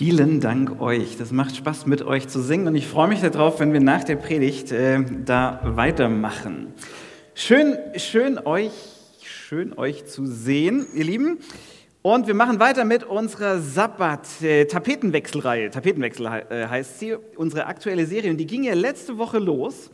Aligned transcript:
Vielen 0.00 0.40
Dank 0.40 0.80
euch. 0.80 1.18
Das 1.18 1.30
macht 1.30 1.54
Spaß 1.54 1.84
mit 1.84 2.00
euch 2.00 2.26
zu 2.26 2.40
singen 2.40 2.68
und 2.68 2.74
ich 2.74 2.86
freue 2.86 3.06
mich 3.06 3.20
darauf, 3.20 3.60
wenn 3.60 3.74
wir 3.74 3.80
nach 3.80 4.02
der 4.02 4.16
Predigt 4.16 4.72
äh, 4.72 5.04
da 5.26 5.60
weitermachen. 5.62 6.72
Schön, 7.34 7.76
schön 7.96 8.38
euch, 8.38 8.72
schön 9.22 9.76
euch 9.76 10.06
zu 10.06 10.24
sehen, 10.24 10.86
ihr 10.94 11.04
Lieben. 11.04 11.40
Und 12.00 12.28
wir 12.28 12.34
machen 12.34 12.60
weiter 12.60 12.86
mit 12.86 13.04
unserer 13.04 13.60
Sabbat-Tapetenwechselreihe. 13.60 15.66
Äh, 15.66 15.70
Tapetenwechsel 15.70 16.44
äh, 16.48 16.66
heißt 16.66 16.98
sie, 16.98 17.16
unsere 17.36 17.66
aktuelle 17.66 18.06
Serie. 18.06 18.30
Und 18.30 18.38
die 18.38 18.46
ging 18.46 18.64
ja 18.64 18.72
letzte 18.72 19.18
Woche 19.18 19.38
los. 19.38 19.90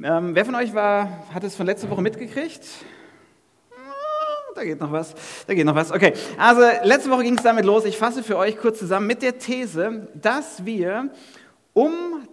Ähm, 0.00 0.36
wer 0.36 0.44
von 0.44 0.54
euch 0.54 0.72
war, 0.72 1.26
hat 1.34 1.42
es 1.42 1.56
von 1.56 1.66
letzter 1.66 1.90
Woche 1.90 2.02
mitgekriegt? 2.02 2.62
Da 4.54 4.64
geht 4.64 4.80
noch 4.80 4.92
was, 4.92 5.14
da 5.46 5.54
geht 5.54 5.64
noch 5.64 5.74
was. 5.74 5.90
Okay, 5.90 6.12
also 6.36 6.60
letzte 6.84 7.10
Woche 7.10 7.22
ging 7.22 7.36
es 7.36 7.42
damit 7.42 7.64
los. 7.64 7.84
Ich 7.84 7.96
fasse 7.96 8.22
für 8.22 8.36
euch 8.36 8.58
kurz 8.58 8.78
zusammen 8.78 9.06
mit 9.06 9.22
der 9.22 9.38
These, 9.38 10.08
dass 10.14 10.64
wir, 10.66 11.10
um 11.72 11.92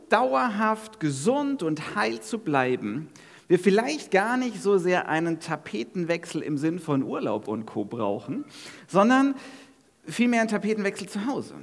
dauerhaft 0.09 0.99
gesund 0.99 1.63
und 1.63 1.95
heil 1.95 2.19
zu 2.19 2.39
bleiben, 2.39 3.09
wir 3.47 3.57
vielleicht 3.57 4.11
gar 4.11 4.37
nicht 4.37 4.61
so 4.61 4.77
sehr 4.77 5.07
einen 5.07 5.39
Tapetenwechsel 5.39 6.41
im 6.41 6.57
Sinn 6.57 6.79
von 6.79 7.03
Urlaub 7.03 7.47
und 7.47 7.65
Co 7.65 7.85
brauchen, 7.85 8.45
sondern 8.87 9.35
vielmehr 10.05 10.41
einen 10.41 10.49
Tapetenwechsel 10.49 11.07
zu 11.07 11.25
Hause. 11.25 11.55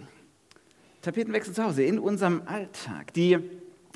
Tapetenwechsel 1.03 1.55
zu 1.55 1.65
Hause 1.65 1.85
in 1.85 1.99
unserem 1.99 2.43
Alltag. 2.47 3.13
Die 3.13 3.39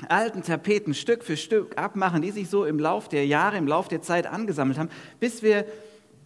alten 0.07 0.41
Tapeten 0.43 0.93
Stück 0.93 1.23
für 1.23 1.37
Stück 1.37 1.77
abmachen, 1.77 2.21
die 2.21 2.31
sich 2.31 2.49
so 2.49 2.65
im 2.65 2.79
Lauf 2.79 3.09
der 3.09 3.25
Jahre, 3.25 3.57
im 3.57 3.67
Lauf 3.67 3.87
der 3.87 4.01
Zeit 4.01 4.25
angesammelt 4.25 4.77
haben, 4.77 4.89
bis 5.19 5.43
wir 5.43 5.65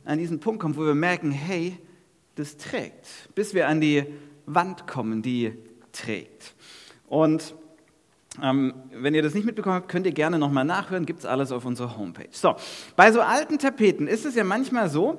an 0.05 0.18
diesen 0.18 0.40
Punkt 0.40 0.62
kommen, 0.62 0.77
wo 0.77 0.86
wir 0.86 0.95
merken, 0.95 1.32
hey, 1.32 1.77
das 2.36 2.58
trägt, 2.58 3.08
bis 3.36 3.54
wir 3.54 3.68
an 3.68 3.82
die 3.82 4.05
Wand 4.46 4.88
kommen, 4.88 5.22
die 5.22 5.54
trägt. 5.91 6.54
Und 7.07 7.55
ähm, 8.41 8.74
wenn 8.91 9.15
ihr 9.15 9.21
das 9.21 9.34
nicht 9.34 9.46
mitbekommen 9.46 9.76
habt, 9.76 9.90
könnt 9.90 10.05
ihr 10.05 10.12
gerne 10.12 10.38
nochmal 10.38 10.65
nachhören, 10.65 11.05
gibt 11.05 11.20
es 11.20 11.26
alles 11.26 11.52
auf 11.52 11.65
unserer 11.65 11.98
Homepage. 11.98 12.27
So, 12.32 12.55
bei 12.96 13.12
so 13.12 13.21
alten 13.21 13.57
Tapeten 13.60 14.07
ist 14.07 14.26
es 14.26 14.35
ja 14.35 14.43
manchmal 14.43 14.90
so, 14.90 15.18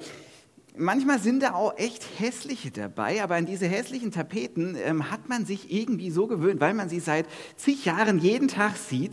manchmal 0.76 1.18
sind 1.18 1.42
da 1.42 1.54
auch 1.54 1.78
echt 1.78 2.04
hässliche 2.18 2.70
dabei, 2.70 3.22
aber 3.22 3.36
an 3.36 3.46
diese 3.46 3.66
hässlichen 3.66 4.10
Tapeten 4.10 4.76
ähm, 4.76 5.10
hat 5.10 5.28
man 5.28 5.46
sich 5.46 5.72
irgendwie 5.72 6.10
so 6.10 6.26
gewöhnt, 6.26 6.60
weil 6.60 6.74
man 6.74 6.88
sie 6.88 7.00
seit 7.00 7.26
zig 7.56 7.86
Jahren 7.86 8.18
jeden 8.18 8.48
Tag 8.48 8.76
sieht, 8.76 9.12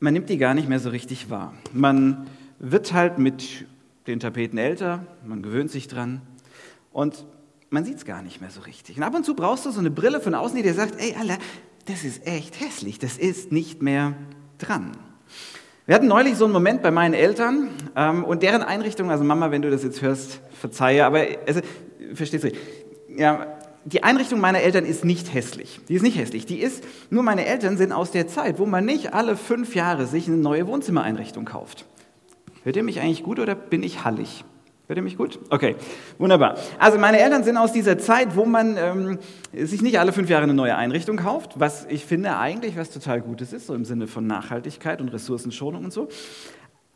man 0.00 0.12
nimmt 0.12 0.28
die 0.28 0.38
gar 0.38 0.54
nicht 0.54 0.68
mehr 0.68 0.80
so 0.80 0.90
richtig 0.90 1.30
wahr. 1.30 1.54
Man 1.72 2.26
wird 2.58 2.92
halt 2.92 3.18
mit 3.18 3.66
den 4.06 4.20
Tapeten 4.20 4.58
älter, 4.58 5.06
man 5.24 5.42
gewöhnt 5.42 5.70
sich 5.70 5.88
dran 5.88 6.20
und 6.92 7.26
man 7.70 7.84
sieht 7.84 7.96
es 7.96 8.04
gar 8.04 8.22
nicht 8.22 8.40
mehr 8.40 8.50
so 8.50 8.60
richtig. 8.60 8.96
Und 8.96 9.02
ab 9.02 9.14
und 9.14 9.24
zu 9.24 9.34
brauchst 9.34 9.66
du 9.66 9.70
so 9.70 9.80
eine 9.80 9.90
Brille 9.90 10.20
von 10.20 10.34
außen, 10.34 10.56
die 10.56 10.62
dir 10.62 10.74
sagt, 10.74 11.00
ey, 11.00 11.14
Alter, 11.18 11.38
das 11.86 12.04
ist 12.04 12.26
echt 12.26 12.60
hässlich, 12.60 12.98
das 12.98 13.16
ist 13.18 13.52
nicht 13.52 13.82
mehr 13.82 14.14
dran. 14.58 14.92
Wir 15.86 15.94
hatten 15.96 16.06
neulich 16.06 16.36
so 16.36 16.44
einen 16.44 16.54
Moment 16.54 16.82
bei 16.82 16.90
meinen 16.90 17.12
Eltern 17.12 17.68
ähm, 17.94 18.24
und 18.24 18.42
deren 18.42 18.62
Einrichtung, 18.62 19.10
also 19.10 19.24
Mama, 19.24 19.50
wenn 19.50 19.60
du 19.60 19.70
das 19.70 19.82
jetzt 19.82 20.00
hörst, 20.00 20.40
verzeihe, 20.52 21.04
aber 21.04 21.26
also, 21.46 21.60
verstehst 22.14 22.44
du, 22.44 22.52
ja, 23.08 23.58
die 23.84 24.02
Einrichtung 24.02 24.40
meiner 24.40 24.60
Eltern 24.60 24.86
ist 24.86 25.04
nicht 25.04 25.34
hässlich. 25.34 25.80
Die 25.88 25.94
ist 25.94 26.02
nicht 26.02 26.16
hässlich. 26.16 26.46
Die 26.46 26.58
ist, 26.58 26.84
nur 27.10 27.22
meine 27.22 27.44
Eltern 27.44 27.76
sind 27.76 27.92
aus 27.92 28.12
der 28.12 28.28
Zeit, 28.28 28.58
wo 28.58 28.64
man 28.64 28.86
nicht 28.86 29.12
alle 29.12 29.36
fünf 29.36 29.74
Jahre 29.74 30.06
sich 30.06 30.26
eine 30.26 30.38
neue 30.38 30.66
Wohnzimmereinrichtung 30.66 31.44
kauft. 31.44 31.84
Hört 32.64 32.76
ihr 32.76 32.82
mich 32.82 32.98
eigentlich 32.98 33.22
gut 33.22 33.38
oder 33.38 33.54
bin 33.54 33.82
ich 33.82 34.04
hallig? 34.04 34.42
Hört 34.86 34.96
ihr 34.96 35.02
mich 35.02 35.18
gut? 35.18 35.38
Okay, 35.50 35.76
wunderbar. 36.16 36.56
Also 36.78 36.98
meine 36.98 37.20
Eltern 37.20 37.44
sind 37.44 37.58
aus 37.58 37.72
dieser 37.72 37.98
Zeit, 37.98 38.36
wo 38.36 38.46
man 38.46 38.78
ähm, 38.78 39.18
sich 39.52 39.82
nicht 39.82 39.98
alle 39.98 40.12
fünf 40.12 40.30
Jahre 40.30 40.44
eine 40.44 40.54
neue 40.54 40.74
Einrichtung 40.74 41.18
kauft, 41.18 41.60
was 41.60 41.84
ich 41.90 42.06
finde 42.06 42.38
eigentlich 42.38 42.78
was 42.78 42.88
total 42.88 43.20
Gutes 43.20 43.52
ist, 43.52 43.66
so 43.66 43.74
im 43.74 43.84
Sinne 43.84 44.06
von 44.06 44.26
Nachhaltigkeit 44.26 45.02
und 45.02 45.10
Ressourcenschonung 45.10 45.84
und 45.84 45.92
so. 45.92 46.08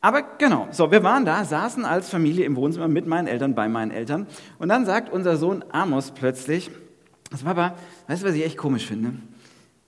Aber 0.00 0.22
genau, 0.38 0.68
so, 0.70 0.90
wir 0.90 1.02
waren 1.02 1.26
da, 1.26 1.44
saßen 1.44 1.84
als 1.84 2.08
Familie 2.08 2.46
im 2.46 2.56
Wohnzimmer 2.56 2.88
mit 2.88 3.06
meinen 3.06 3.26
Eltern, 3.26 3.54
bei 3.54 3.68
meinen 3.68 3.90
Eltern. 3.90 4.26
Und 4.58 4.70
dann 4.70 4.86
sagt 4.86 5.12
unser 5.12 5.36
Sohn 5.36 5.62
Amos 5.70 6.12
plötzlich, 6.12 6.70
also 7.30 7.44
Papa, 7.44 7.74
weißt 8.06 8.22
du, 8.22 8.28
was 8.28 8.34
ich 8.34 8.44
echt 8.44 8.56
komisch 8.56 8.86
finde? 8.86 9.12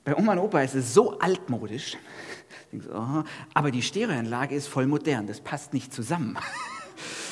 Bei 0.05 0.15
Oma 0.15 0.33
und 0.33 0.41
Opa 0.41 0.61
ist 0.61 0.75
es 0.75 0.93
so 0.93 1.19
altmodisch, 1.19 1.97
so, 2.79 2.91
oh, 2.95 3.25
aber 3.53 3.71
die 3.71 3.83
Stereoanlage 3.83 4.55
ist 4.55 4.69
voll 4.69 4.87
modern, 4.87 5.27
das 5.27 5.41
passt 5.41 5.73
nicht 5.73 5.93
zusammen. 5.93 6.39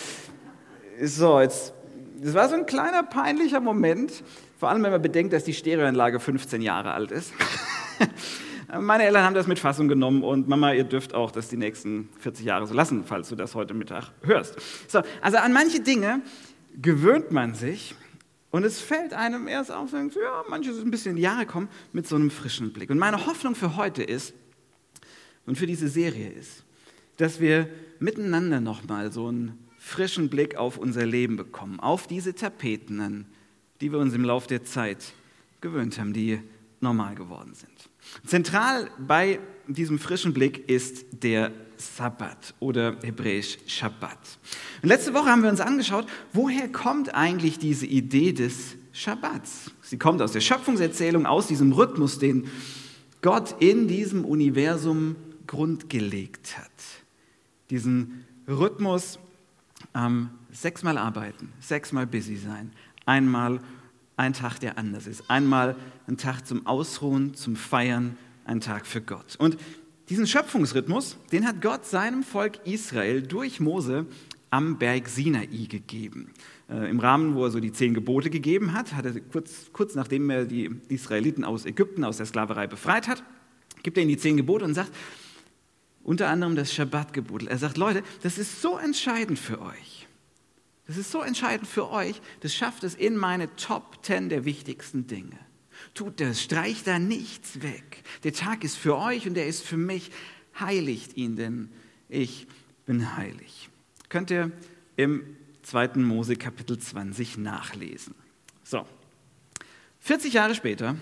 so, 1.03 1.41
jetzt, 1.41 1.73
das 2.21 2.35
war 2.35 2.49
so 2.49 2.57
ein 2.57 2.67
kleiner 2.67 3.05
peinlicher 3.05 3.61
Moment, 3.61 4.25
vor 4.59 4.69
allem 4.69 4.83
wenn 4.83 4.91
man 4.91 5.03
bedenkt, 5.03 5.33
dass 5.33 5.45
die 5.45 5.55
Stereoanlage 5.55 6.19
15 6.19 6.61
Jahre 6.61 6.93
alt 6.93 7.13
ist. 7.13 7.33
Meine 8.81 9.05
Eltern 9.05 9.23
haben 9.23 9.35
das 9.35 9.47
mit 9.47 9.59
Fassung 9.59 9.89
genommen 9.89 10.23
und 10.23 10.49
Mama, 10.49 10.73
ihr 10.73 10.85
dürft 10.85 11.15
auch 11.15 11.31
das 11.31 11.49
die 11.49 11.57
nächsten 11.57 12.11
40 12.19 12.45
Jahre 12.45 12.67
so 12.67 12.75
lassen, 12.75 13.05
falls 13.05 13.29
du 13.29 13.37
das 13.37 13.55
heute 13.55 13.73
Mittag 13.73 14.11
hörst. 14.23 14.57
So, 14.89 15.01
also 15.23 15.39
an 15.39 15.53
manche 15.53 15.81
Dinge 15.81 16.21
gewöhnt 16.77 17.31
man 17.31 17.55
sich 17.55 17.95
und 18.51 18.65
es 18.65 18.81
fällt 18.81 19.15
einem 19.15 19.47
erst 19.49 19.71
auf, 19.71 19.93
ja, 19.93 20.45
manche 20.49 20.75
sind 20.75 20.87
ein 20.87 20.91
bisschen 20.91 21.11
in 21.13 21.17
die 21.17 21.23
Jahre 21.23 21.47
kommen 21.47 21.69
mit 21.93 22.07
so 22.07 22.17
einem 22.17 22.31
frischen 22.31 22.73
Blick. 22.73 22.91
Und 22.91 22.99
meine 22.99 23.27
Hoffnung 23.27 23.55
für 23.55 23.77
heute 23.77 24.03
ist, 24.03 24.35
und 25.49 25.57
für 25.57 25.67
diese 25.67 25.89
Serie 25.89 26.29
ist, 26.29 26.63
dass 27.17 27.41
wir 27.41 27.69
miteinander 27.99 28.61
nochmal 28.61 29.11
so 29.11 29.29
einen 29.29 29.59
frischen 29.79 30.29
Blick 30.29 30.57
auf 30.57 30.77
unser 30.77 31.07
Leben 31.07 31.37
bekommen, 31.37 31.81
auf 31.81 32.07
diese 32.07 32.35
Tapeten, 32.35 33.27
die 33.81 33.91
wir 33.91 33.99
uns 33.99 34.13
im 34.13 34.25
Laufe 34.25 34.47
der 34.47 34.65
Zeit 34.65 35.13
gewöhnt 35.61 35.99
haben, 35.99 36.13
die 36.13 36.41
normal 36.81 37.15
geworden 37.15 37.55
sind. 37.55 37.73
Zentral 38.27 38.91
bei 38.99 39.41
diesem 39.67 39.99
frischen 39.99 40.35
Blick 40.35 40.69
ist 40.69 41.07
der 41.23 41.51
Sabbat 41.77 42.55
oder 42.61 42.97
hebräisch 43.03 43.59
Shabbat. 43.67 44.19
Und 44.83 44.89
letzte 44.89 45.15
Woche 45.15 45.27
haben 45.27 45.43
wir 45.43 45.51
uns 45.51 45.61
angeschaut, 45.61 46.07
woher 46.33 46.69
kommt 46.69 47.15
eigentlich 47.15 47.59
diese 47.59 47.87
Idee 47.87 48.33
des 48.33 48.77
Shabbats? 48.93 49.71
Sie 49.81 49.99
kommt 49.99 50.21
aus 50.21 50.33
der 50.33 50.41
Schöpfungserzählung, 50.41 51.25
aus 51.25 51.47
diesem 51.47 51.73
Rhythmus, 51.73 52.19
den 52.19 52.49
Gott 53.23 53.57
in 53.61 53.89
diesem 53.89 54.25
Universum 54.25 55.17
Grund 55.49 55.91
gelegt 55.91 56.57
hat. 56.57 56.71
Diesen 57.71 58.25
Rhythmus, 58.47 59.19
ähm, 59.95 60.31
sechsmal 60.53 60.97
arbeiten, 60.97 61.53
sechsmal 61.59 62.07
busy 62.07 62.37
sein, 62.37 62.71
einmal 63.05 63.61
ein 64.17 64.33
Tag, 64.33 64.61
der 64.61 64.79
anders 64.79 65.09
ist, 65.09 65.29
einmal 65.29 65.75
ein 66.07 66.17
Tag 66.17 66.47
zum 66.47 66.67
Ausruhen, 66.67 67.35
zum 67.35 67.57
Feiern, 67.57 68.17
ein 68.45 68.61
Tag 68.61 68.87
für 68.87 69.01
Gott. 69.01 69.37
Und 69.39 69.59
diesen 70.09 70.27
Schöpfungsrhythmus, 70.27 71.17
den 71.33 71.47
hat 71.47 71.61
Gott 71.61 71.85
seinem 71.85 72.23
Volk 72.23 72.65
Israel 72.65 73.23
durch 73.23 73.61
Mose 73.61 74.07
am 74.51 74.79
Berg 74.79 75.09
Sinai 75.09 75.47
gegeben. 75.47 76.33
Äh, 76.71 76.91
Im 76.91 77.01
Rahmen, 77.01 77.35
wo 77.35 77.45
er 77.45 77.51
so 77.51 77.61
die 77.61 77.73
zehn 77.73 77.95
Gebote 77.95 78.31
gegeben 78.31 78.73
hat, 78.73 78.95
hat 78.95 79.05
er 79.05 79.21
kurz, 79.21 79.71
kurz 79.73 79.95
nachdem 79.95 80.31
er 80.31 80.45
die 80.45 80.71
Israeliten 80.89 81.45
aus 81.45 81.67
Ägypten, 81.67 82.05
aus 82.05 82.17
der 82.17 82.27
Sklaverei 82.27 82.67
befreit 82.67 83.09
hat, 83.09 83.23
gibt 83.83 83.97
er 83.97 84.03
ihnen 84.03 84.11
die 84.11 84.19
zehn 84.19 84.37
Gebote 84.37 84.65
und 84.65 84.75
sagt, 84.75 84.91
unter 86.09 86.31
anderem 86.31 86.57
das 86.57 86.73
Schabbatgebot. 86.73 87.43
Er 87.49 87.59
sagt, 87.59 87.77
Leute, 87.77 88.03
das 88.23 88.39
ist 88.39 88.63
so 88.63 88.79
entscheidend 88.79 89.39
für 89.39 89.61
euch. 89.61 90.09
Das 90.87 90.97
ist 90.97 91.11
so 91.11 91.21
entscheidend 91.21 91.69
für 91.69 91.91
euch, 91.91 92.23
das 92.41 92.55
schafft 92.55 92.83
es 92.83 92.95
in 92.95 93.15
meine 93.15 93.55
Top 93.57 93.99
10 94.01 94.31
der 94.31 94.47
wichtigsten 94.47 95.07
Dinge. 95.07 95.39
Tut 95.93 96.19
das, 96.23 96.43
streicht 96.43 96.87
da 96.87 96.99
nichts 96.99 97.61
weg. 97.61 98.03
Der 98.25 98.33
Tag 98.33 98.65
ist 98.65 98.77
für 98.77 98.97
euch 98.97 99.27
und 99.27 99.35
der 99.35 99.47
ist 99.49 99.63
für 99.63 99.77
mich. 99.77 100.11
Heiligt 100.59 101.15
ihn, 101.19 101.37
denn 101.37 101.69
ich 102.09 102.47
bin 102.87 103.15
heilig. 103.19 103.69
Könnt 104.09 104.31
ihr 104.31 104.51
im 104.97 105.37
2. 105.63 105.97
Mose 105.97 106.37
Kapitel 106.37 106.79
20 106.79 107.37
nachlesen. 107.37 108.15
So, 108.65 108.87
40 110.01 110.33
Jahre 110.33 110.55
später, 110.55 110.97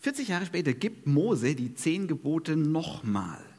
40 0.00 0.28
Jahre 0.28 0.46
später 0.46 0.72
gibt 0.72 1.06
Mose 1.06 1.54
die 1.54 1.74
zehn 1.74 2.08
Gebote 2.08 2.56
nochmal. 2.56 3.49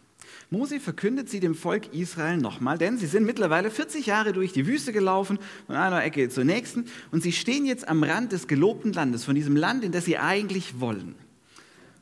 Mose 0.53 0.81
verkündet 0.81 1.29
sie 1.29 1.39
dem 1.39 1.55
Volk 1.55 1.93
Israel 1.93 2.35
nochmal, 2.35 2.77
denn 2.77 2.97
sie 2.97 3.05
sind 3.05 3.25
mittlerweile 3.25 3.71
40 3.71 4.05
Jahre 4.05 4.33
durch 4.33 4.51
die 4.51 4.67
Wüste 4.67 4.91
gelaufen, 4.91 5.39
von 5.65 5.77
einer 5.77 6.03
Ecke 6.03 6.27
zur 6.27 6.43
nächsten, 6.43 6.87
und 7.09 7.23
sie 7.23 7.31
stehen 7.31 7.65
jetzt 7.65 7.87
am 7.87 8.03
Rand 8.03 8.33
des 8.33 8.49
gelobten 8.49 8.91
Landes, 8.91 9.23
von 9.23 9.33
diesem 9.33 9.55
Land, 9.55 9.85
in 9.85 9.93
das 9.93 10.03
sie 10.03 10.17
eigentlich 10.17 10.81
wollen. 10.81 11.15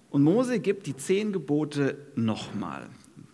Und 0.09 0.23
Mose 0.23 0.59
gibt 0.59 0.87
die 0.87 0.97
zehn 0.97 1.31
Gebote 1.31 2.07
nochmal 2.15 2.89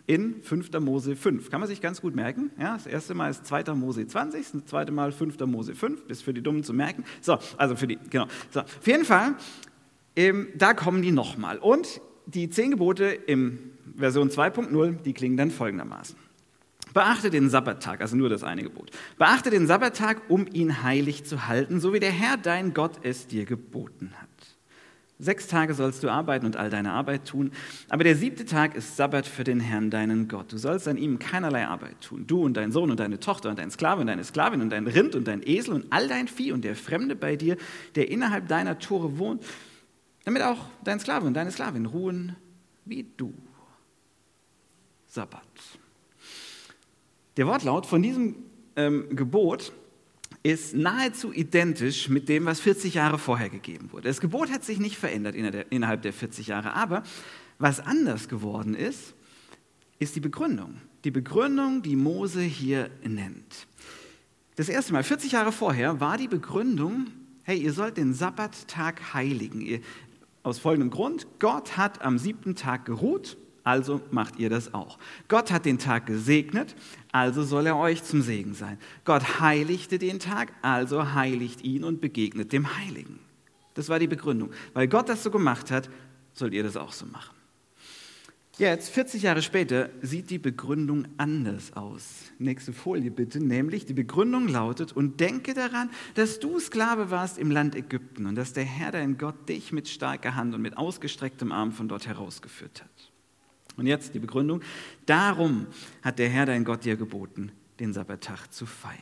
in 0.06 0.44
5. 0.44 0.70
Mose 0.82 1.16
5. 1.16 1.50
Kann 1.50 1.62
man 1.62 1.70
sich 1.70 1.80
ganz 1.80 2.02
gut 2.02 2.14
merken. 2.14 2.52
Ja, 2.60 2.74
das 2.74 2.86
erste 2.86 3.14
Mal 3.14 3.32
ist 3.32 3.46
2. 3.46 3.74
Mose 3.74 4.06
20, 4.06 4.46
das 4.52 4.66
zweite 4.66 4.92
Mal 4.92 5.14
5. 5.14 5.40
Mose 5.46 5.76
5, 5.76 6.08
bis 6.08 6.22
für 6.22 6.34
die 6.34 6.42
Dummen 6.42 6.66
zu 6.66 6.74
merken. 6.74 7.06
So, 7.22 7.38
also 7.56 7.78
für 7.78 7.88
die, 7.88 7.98
genau. 8.10 8.28
So, 8.52 8.60
auf 8.60 8.86
jeden 8.86 9.06
Fall, 9.06 9.36
ähm, 10.18 10.50
da 10.58 10.74
kommen 10.74 11.02
die 11.02 11.14
nochmal. 11.14 11.58
Und 11.58 12.02
die 12.26 12.50
zehn 12.50 12.72
Gebote 12.72 13.06
im 13.06 13.75
Version 13.96 14.30
2.0, 14.30 15.02
die 15.04 15.14
klingen 15.14 15.38
dann 15.38 15.52
folgendermaßen. 15.52 16.16
Beachte 16.94 17.30
den 17.30 17.50
Sabbattag, 17.50 18.00
also 18.02 18.16
nur 18.16 18.30
das 18.30 18.44
eine 18.44 18.64
Gebot. 18.64 18.92
Beachte 19.18 19.50
den 19.50 19.68
Sabbattag, 19.68 20.22
um 20.30 20.48
ihn 20.52 20.82
heilig 20.84 21.26
zu 21.26 21.48
halten, 21.48 21.80
so 21.80 21.94
wie 21.94 22.00
der 22.00 22.12
Herr 22.12 22.38
dein 22.38 22.74
Gott 22.74 23.00
es 23.04 23.28
dir 23.28 23.46
geboten 23.46 24.14
hat. 24.22 24.30
Sechs 25.18 25.48
Tage 25.48 25.74
sollst 25.74 26.04
du 26.04 26.10
arbeiten 26.10 26.46
und 26.46 26.58
all 26.58 26.70
deine 26.70 26.92
Arbeit 26.92 27.26
tun, 27.26 27.52
aber 27.88 28.04
der 28.04 28.18
siebte 28.18 28.44
Tag 28.44 28.76
ist 28.76 28.98
Sabbat 28.98 29.26
für 29.26 29.46
den 29.46 29.62
Herrn, 29.62 29.90
deinen 29.90 30.28
Gott. 30.28 30.52
Du 30.52 30.58
sollst 30.58 30.90
an 30.90 30.98
ihm 30.98 31.20
keinerlei 31.20 31.68
Arbeit 31.68 32.02
tun. 32.02 32.28
Du 32.28 32.44
und 32.44 32.56
dein 32.58 32.74
Sohn 32.74 32.92
und 32.92 33.00
deine 33.00 33.20
Tochter 33.20 33.50
und 33.50 33.58
dein 33.58 33.72
Sklave 33.72 34.02
und 34.02 34.08
deine 34.08 34.26
Sklavin 34.26 34.62
und 34.62 34.72
dein 34.72 34.88
Rind 34.88 35.16
und 35.16 35.26
dein 35.26 35.42
Esel 35.46 35.74
und 35.74 35.86
all 35.90 36.10
dein 36.10 36.28
Vieh 36.28 36.52
und 36.52 36.66
der 36.66 36.76
Fremde 36.76 37.16
bei 37.16 37.38
dir, 37.38 37.56
der 37.96 38.10
innerhalb 38.10 38.50
deiner 38.50 38.78
Tore 38.78 39.18
wohnt, 39.18 39.44
damit 40.26 40.42
auch 40.42 40.66
dein 40.84 41.00
Sklave 41.00 41.26
und 41.26 41.34
deine 41.34 41.52
Sklavin 41.52 41.86
ruhen 41.86 42.36
wie 42.84 43.06
du. 43.16 43.34
Sabbat. 45.16 45.42
Der 47.38 47.48
Wortlaut 47.48 47.86
von 47.86 48.04
diesem 48.04 48.36
ähm, 48.76 49.16
Gebot 49.16 49.72
ist 50.44 50.76
nahezu 50.76 51.32
identisch 51.32 52.10
mit 52.10 52.28
dem, 52.28 52.46
was 52.46 52.60
40 52.60 52.96
Jahre 52.96 53.18
vorher 53.18 53.50
gegeben 53.50 53.92
wurde. 53.94 54.10
Das 54.10 54.20
Gebot 54.20 54.52
hat 54.52 54.66
sich 54.66 54.78
nicht 54.78 54.98
verändert 54.98 55.36
innerhalb 55.36 56.02
der 56.02 56.12
40 56.12 56.48
Jahre, 56.48 56.74
aber 56.74 57.04
was 57.58 57.80
anders 57.80 58.28
geworden 58.28 58.76
ist, 58.76 59.16
ist 60.00 60.18
die 60.18 60.20
Begründung. 60.20 60.82
Die 61.06 61.12
Begründung, 61.12 61.82
die 61.82 61.96
Mose 61.96 62.42
hier 62.42 62.90
nennt. 63.02 63.68
Das 64.58 64.68
erste 64.68 64.92
Mal, 64.92 65.04
40 65.04 65.32
Jahre 65.32 65.54
vorher, 65.54 66.02
war 66.02 66.18
die 66.18 66.28
Begründung, 66.28 67.08
hey, 67.44 67.58
ihr 67.58 67.72
sollt 67.72 67.96
den 67.96 68.14
Sabbattag 68.14 69.14
heiligen. 69.14 69.62
Ihr, 69.62 69.80
aus 70.44 70.60
folgendem 70.60 70.90
Grund, 70.90 71.26
Gott 71.40 71.78
hat 71.78 72.02
am 72.02 72.18
siebten 72.18 72.56
Tag 72.56 72.86
geruht 72.86 73.38
also 73.66 74.00
macht 74.12 74.40
ihr 74.40 74.50
das 74.50 74.74
auch. 74.74 74.98
Gott 75.28 75.52
hat 75.52 75.66
den 75.66 75.80
Tag 75.80 76.06
gesegnet, 76.06 76.76
also 77.12 77.44
soll 77.44 77.66
er 77.68 77.76
euch 77.76 78.04
zum 78.04 78.22
Segen 78.22 78.54
sein. 78.54 78.78
Gott 79.04 79.42
heiligte 79.42 80.00
den 80.00 80.20
Tag, 80.20 80.54
also 80.62 81.14
heiligt 81.14 81.64
ihn 81.64 81.84
und 81.84 82.00
begegnet 82.00 82.54
dem 82.54 82.78
Heiligen. 82.78 83.20
Das 83.74 83.90
war 83.90 84.00
die 84.00 84.08
Begründung. 84.08 84.52
Weil 84.74 84.88
Gott 84.88 85.10
das 85.10 85.24
so 85.24 85.32
gemacht 85.32 85.72
hat, 85.72 85.90
sollt 86.34 86.54
ihr 86.54 86.64
das 86.64 86.78
auch 86.78 86.94
so 86.94 87.06
machen. 87.08 87.36
Jetzt, 88.58 88.90
40 88.92 89.24
Jahre 89.24 89.42
später, 89.42 89.90
sieht 90.02 90.30
die 90.30 90.38
Begründung 90.38 91.08
anders 91.18 91.74
aus. 91.74 92.32
Nächste 92.38 92.72
Folie 92.72 93.12
bitte, 93.12 93.44
nämlich 93.44 93.86
die 93.86 93.94
Begründung 93.94 94.48
lautet, 94.48 94.94
und 94.94 95.20
denke 95.20 95.54
daran, 95.54 95.90
dass 96.14 96.40
du 96.40 96.58
Sklave 96.60 97.12
warst 97.12 97.38
im 97.38 97.52
Land 97.52 97.76
Ägypten 97.76 98.28
und 98.28 98.36
dass 98.36 98.54
der 98.54 98.64
Herr 98.64 98.92
dein 98.92 99.18
Gott 99.18 99.50
dich 99.50 99.74
mit 99.74 99.90
starker 99.90 100.36
Hand 100.36 100.56
und 100.56 100.62
mit 100.62 100.78
ausgestrecktem 100.78 101.52
Arm 101.52 101.74
von 101.74 101.90
dort 101.90 102.08
herausgeführt 102.08 102.82
hat. 102.82 103.15
Und 103.78 103.88
jetzt 103.88 104.14
die 104.14 104.20
Begründung. 104.20 104.62
Darum 105.06 105.68
hat 106.02 106.20
der 106.20 106.30
Herr 106.30 106.46
dein 106.46 106.64
Gott 106.64 106.86
dir 106.86 106.96
geboten, 106.96 107.52
den 107.80 107.94
Sabbattag 107.94 108.48
zu 108.48 108.66
feiern. 108.66 109.00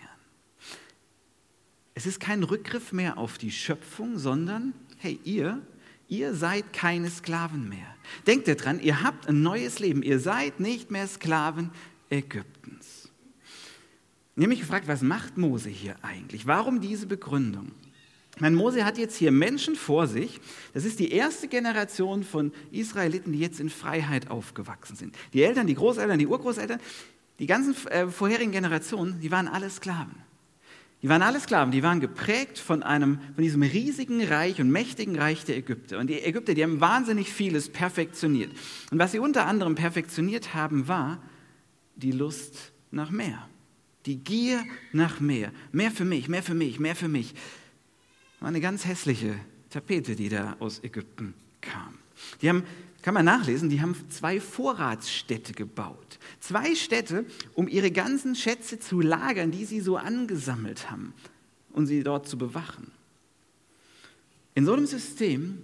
Es 1.96 2.06
ist 2.06 2.20
kein 2.20 2.44
Rückgriff 2.44 2.92
mehr 2.92 3.18
auf 3.18 3.38
die 3.38 3.52
Schöpfung, 3.52 4.18
sondern, 4.18 4.74
hey, 4.98 5.20
ihr, 5.24 5.62
ihr 6.08 6.34
seid 6.34 6.74
keine 6.74 7.10
Sklaven 7.10 7.70
mehr. 7.70 7.96
Denkt 8.26 8.48
daran, 8.48 8.80
ihr 8.80 9.04
habt 9.04 9.28
ein 9.28 9.44
neues 9.44 9.80
Leben. 9.80 10.02
Ihr 10.02 10.20
seid 10.20 10.60
nicht 10.60 10.90
mehr 10.90 11.08
Sklaven 11.08 11.70
Ägyptens. 12.10 13.12
Ich 14.36 14.42
habe 14.42 14.48
mich 14.48 14.62
gefragt, 14.62 14.88
was 14.88 15.04
macht 15.04 15.38
Mose 15.38 15.70
hier 15.70 15.96
eigentlich? 16.02 16.48
Warum 16.48 16.82
diese 16.82 17.06
Begründung? 17.06 17.72
Mein 18.40 18.56
Mose 18.56 18.84
hat 18.84 18.98
jetzt 18.98 19.16
hier 19.16 19.32
Menschen 19.32 19.76
vor 19.76 20.08
sich. 20.08 20.40
Das 20.74 20.86
ist 20.86 21.00
die 21.00 21.12
erste 21.12 21.48
Generation 21.48 22.24
von 22.24 22.52
Israeliten, 22.72 23.32
die 23.32 23.40
jetzt 23.40 23.60
in 23.60 23.70
Freiheit 23.70 24.32
aufgewachsen 24.32 24.96
sind. 24.96 25.16
Die 25.34 25.44
Eltern, 25.44 25.68
die 25.68 25.76
Großeltern, 25.76 26.18
die 26.18 26.26
Urgroßeltern, 26.26 26.80
die 27.40 27.46
ganzen 27.46 27.76
äh, 27.88 28.08
vorherigen 28.08 28.52
Generationen, 28.52 29.20
die 29.20 29.32
waren 29.32 29.48
alle 29.48 29.70
Sklaven. 29.70 30.16
Die 31.04 31.10
waren 31.10 31.22
alle 31.22 31.40
Sklaven, 31.40 31.72
die 31.72 31.84
waren 31.84 32.00
geprägt 32.00 32.58
von, 32.58 32.82
einem, 32.82 33.20
von 33.36 33.44
diesem 33.44 33.62
riesigen 33.62 34.24
Reich 34.24 34.62
und 34.62 34.72
mächtigen 34.72 35.20
Reich 35.20 35.44
der 35.44 35.58
Ägypter. 35.58 36.00
Und 36.00 36.08
die 36.08 36.22
Ägypter, 36.22 36.54
die 36.54 36.64
haben 36.64 36.80
wahnsinnig 36.80 37.32
vieles 37.32 37.70
perfektioniert. 37.70 38.52
Und 38.90 39.00
was 39.00 39.12
sie 39.12 39.20
unter 39.20 39.46
anderem 39.46 39.76
perfektioniert 39.76 40.56
haben, 40.56 40.88
war 40.88 41.22
die 41.96 42.14
Lust 42.14 42.72
nach 42.90 43.12
mehr. 43.12 43.48
Die 44.06 44.24
Gier 44.24 44.64
nach 44.92 45.20
mehr. 45.20 45.52
Mehr 45.72 45.92
für 45.92 46.06
mich, 46.06 46.30
mehr 46.30 46.42
für 46.42 46.54
mich, 46.54 46.80
mehr 46.80 46.96
für 46.96 47.10
mich 47.10 47.36
war 48.44 48.50
eine 48.50 48.60
ganz 48.60 48.86
hässliche 48.86 49.40
Tapete, 49.70 50.18
die 50.18 50.28
da 50.28 50.58
aus 50.60 50.84
Ägypten 50.84 51.34
kam. 51.62 51.98
Die 52.42 52.50
haben, 52.50 52.64
kann 53.02 53.14
man 53.14 53.24
nachlesen, 53.24 53.70
die 53.70 53.82
haben 53.82 53.96
zwei 54.10 54.42
Vorratsstädte 54.42 55.54
gebaut. 55.54 56.20
Zwei 56.42 56.76
Städte, 56.76 57.26
um 57.54 57.70
ihre 57.70 57.90
ganzen 57.90 58.36
Schätze 58.36 58.80
zu 58.80 59.00
lagern, 59.00 59.52
die 59.52 59.64
sie 59.64 59.80
so 59.80 59.96
angesammelt 59.96 60.92
haben 60.92 61.14
und 61.72 61.88
sie 61.88 62.04
dort 62.04 62.28
zu 62.28 62.38
bewachen. 62.38 62.92
In 64.56 64.66
so 64.66 64.74
einem 64.74 64.88
System 64.88 65.60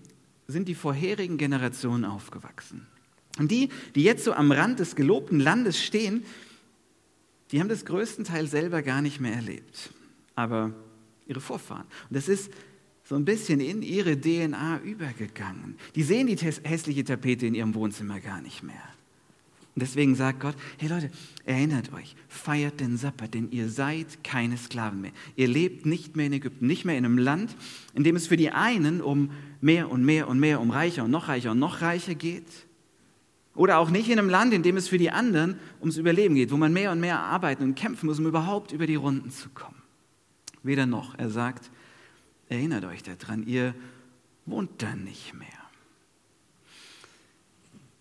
sind 0.48 0.70
die 0.70 0.76
vorherigen 0.76 1.38
Generationen 1.38 2.06
aufgewachsen. 2.06 2.88
Und 3.38 3.52
die, 3.52 3.68
die 3.94 4.04
jetzt 4.04 4.24
so 4.24 4.32
am 4.32 4.54
Rand 4.54 4.80
des 4.80 4.96
gelobten 4.96 5.42
Landes 5.42 5.84
stehen, 5.84 6.24
die 7.52 7.60
haben 7.60 7.68
das 7.68 7.84
größten 7.84 8.24
Teil 8.24 8.48
selber 8.48 8.82
gar 8.84 9.02
nicht 9.02 9.20
mehr 9.20 9.34
erlebt, 9.34 9.92
aber 10.34 10.74
ihre 11.28 11.42
Vorfahren. 11.42 11.86
Und 12.10 12.16
das 12.16 12.30
ist 12.30 12.50
so 13.10 13.16
ein 13.16 13.26
bisschen 13.26 13.60
in 13.60 13.82
ihre 13.82 14.22
DNA 14.22 14.82
übergegangen. 14.84 15.78
Die 15.96 16.04
sehen 16.04 16.28
die 16.28 16.36
hässliche 16.36 17.04
Tapete 17.04 17.48
in 17.48 17.56
ihrem 17.56 17.74
Wohnzimmer 17.74 18.20
gar 18.20 18.40
nicht 18.40 18.62
mehr. 18.62 18.76
Und 19.74 19.82
deswegen 19.82 20.14
sagt 20.14 20.42
Gott, 20.42 20.54
hey 20.78 20.90
Leute, 20.90 21.10
erinnert 21.44 21.92
euch, 21.92 22.16
feiert 22.28 22.80
den 22.80 22.98
Sabbat, 22.98 23.34
denn 23.34 23.50
ihr 23.50 23.68
seid 23.68 24.24
keine 24.24 24.58
Sklaven 24.58 25.02
mehr. 25.02 25.12
Ihr 25.36 25.48
lebt 25.48 25.88
nicht 25.88 26.16
mehr 26.16 26.28
in 26.28 26.34
Ägypten, 26.34 26.68
nicht 26.68 26.86
mehr 26.86 27.00
in 27.00 27.06
einem 27.06 27.18
Land, 27.18 27.56
in 27.96 28.04
dem 28.04 28.16
es 28.16 28.28
für 28.28 28.38
die 28.38 28.52
einen 28.52 29.02
um 29.02 29.32
mehr 29.60 29.90
und 29.90 30.06
mehr 30.06 30.28
und 30.28 30.40
mehr, 30.40 30.62
um 30.62 30.70
reicher 30.70 31.04
und 31.04 31.10
noch 31.10 31.30
reicher 31.30 31.50
und 31.50 31.60
noch 31.60 31.82
reicher 31.82 32.14
geht. 32.14 32.68
Oder 33.56 33.80
auch 33.80 33.90
nicht 33.90 34.08
in 34.10 34.20
einem 34.20 34.30
Land, 34.30 34.54
in 34.54 34.62
dem 34.62 34.78
es 34.78 34.88
für 34.88 35.00
die 35.00 35.10
anderen 35.10 35.56
ums 35.80 35.98
Überleben 35.98 36.36
geht, 36.36 36.52
wo 36.52 36.58
man 36.58 36.74
mehr 36.74 36.92
und 36.92 37.00
mehr 37.00 37.20
arbeiten 37.20 37.64
und 37.64 37.74
kämpfen 37.74 38.06
muss, 38.06 38.20
um 38.20 38.28
überhaupt 38.28 38.72
über 38.72 38.86
die 38.86 38.96
Runden 38.96 39.32
zu 39.32 39.50
kommen. 39.50 39.82
Weder 40.62 40.86
noch. 40.86 41.18
Er 41.18 41.32
sagt, 41.32 41.72
Erinnert 42.50 42.84
euch 42.86 43.04
daran, 43.04 43.46
ihr 43.46 43.76
wohnt 44.46 44.82
da 44.82 44.96
nicht 44.96 45.34
mehr. 45.36 45.48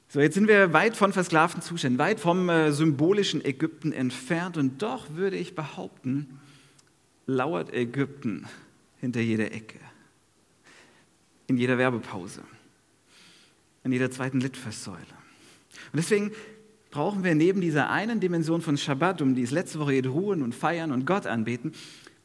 So, 0.08 0.20
jetzt 0.20 0.34
sind 0.34 0.48
wir 0.48 0.72
weit 0.72 0.96
von 0.96 1.12
versklavten 1.12 1.60
Zuständen, 1.60 1.98
weit 1.98 2.18
vom 2.18 2.48
äh, 2.48 2.72
symbolischen 2.72 3.44
Ägypten 3.44 3.92
entfernt 3.92 4.56
und 4.56 4.80
doch 4.80 5.10
würde 5.10 5.36
ich 5.36 5.54
behaupten, 5.54 6.40
lauert 7.26 7.74
Ägypten 7.74 8.46
hinter 9.00 9.20
jeder 9.20 9.52
Ecke, 9.52 9.78
in 11.46 11.58
jeder 11.58 11.76
Werbepause, 11.76 12.40
in 13.84 13.92
jeder 13.92 14.10
zweiten 14.10 14.40
Litfaßsäule. 14.40 14.96
Und 15.92 15.96
deswegen 15.96 16.32
brauchen 16.90 17.22
wir 17.22 17.34
neben 17.34 17.60
dieser 17.60 17.90
einen 17.90 18.18
Dimension 18.18 18.62
von 18.62 18.78
Shabbat, 18.78 19.20
um 19.20 19.34
die 19.34 19.42
es 19.42 19.50
letzte 19.50 19.78
Woche 19.78 19.92
geht, 19.92 20.06
ruhen 20.06 20.42
und 20.42 20.54
feiern 20.54 20.90
und 20.90 21.04
Gott 21.04 21.26
anbeten, 21.26 21.74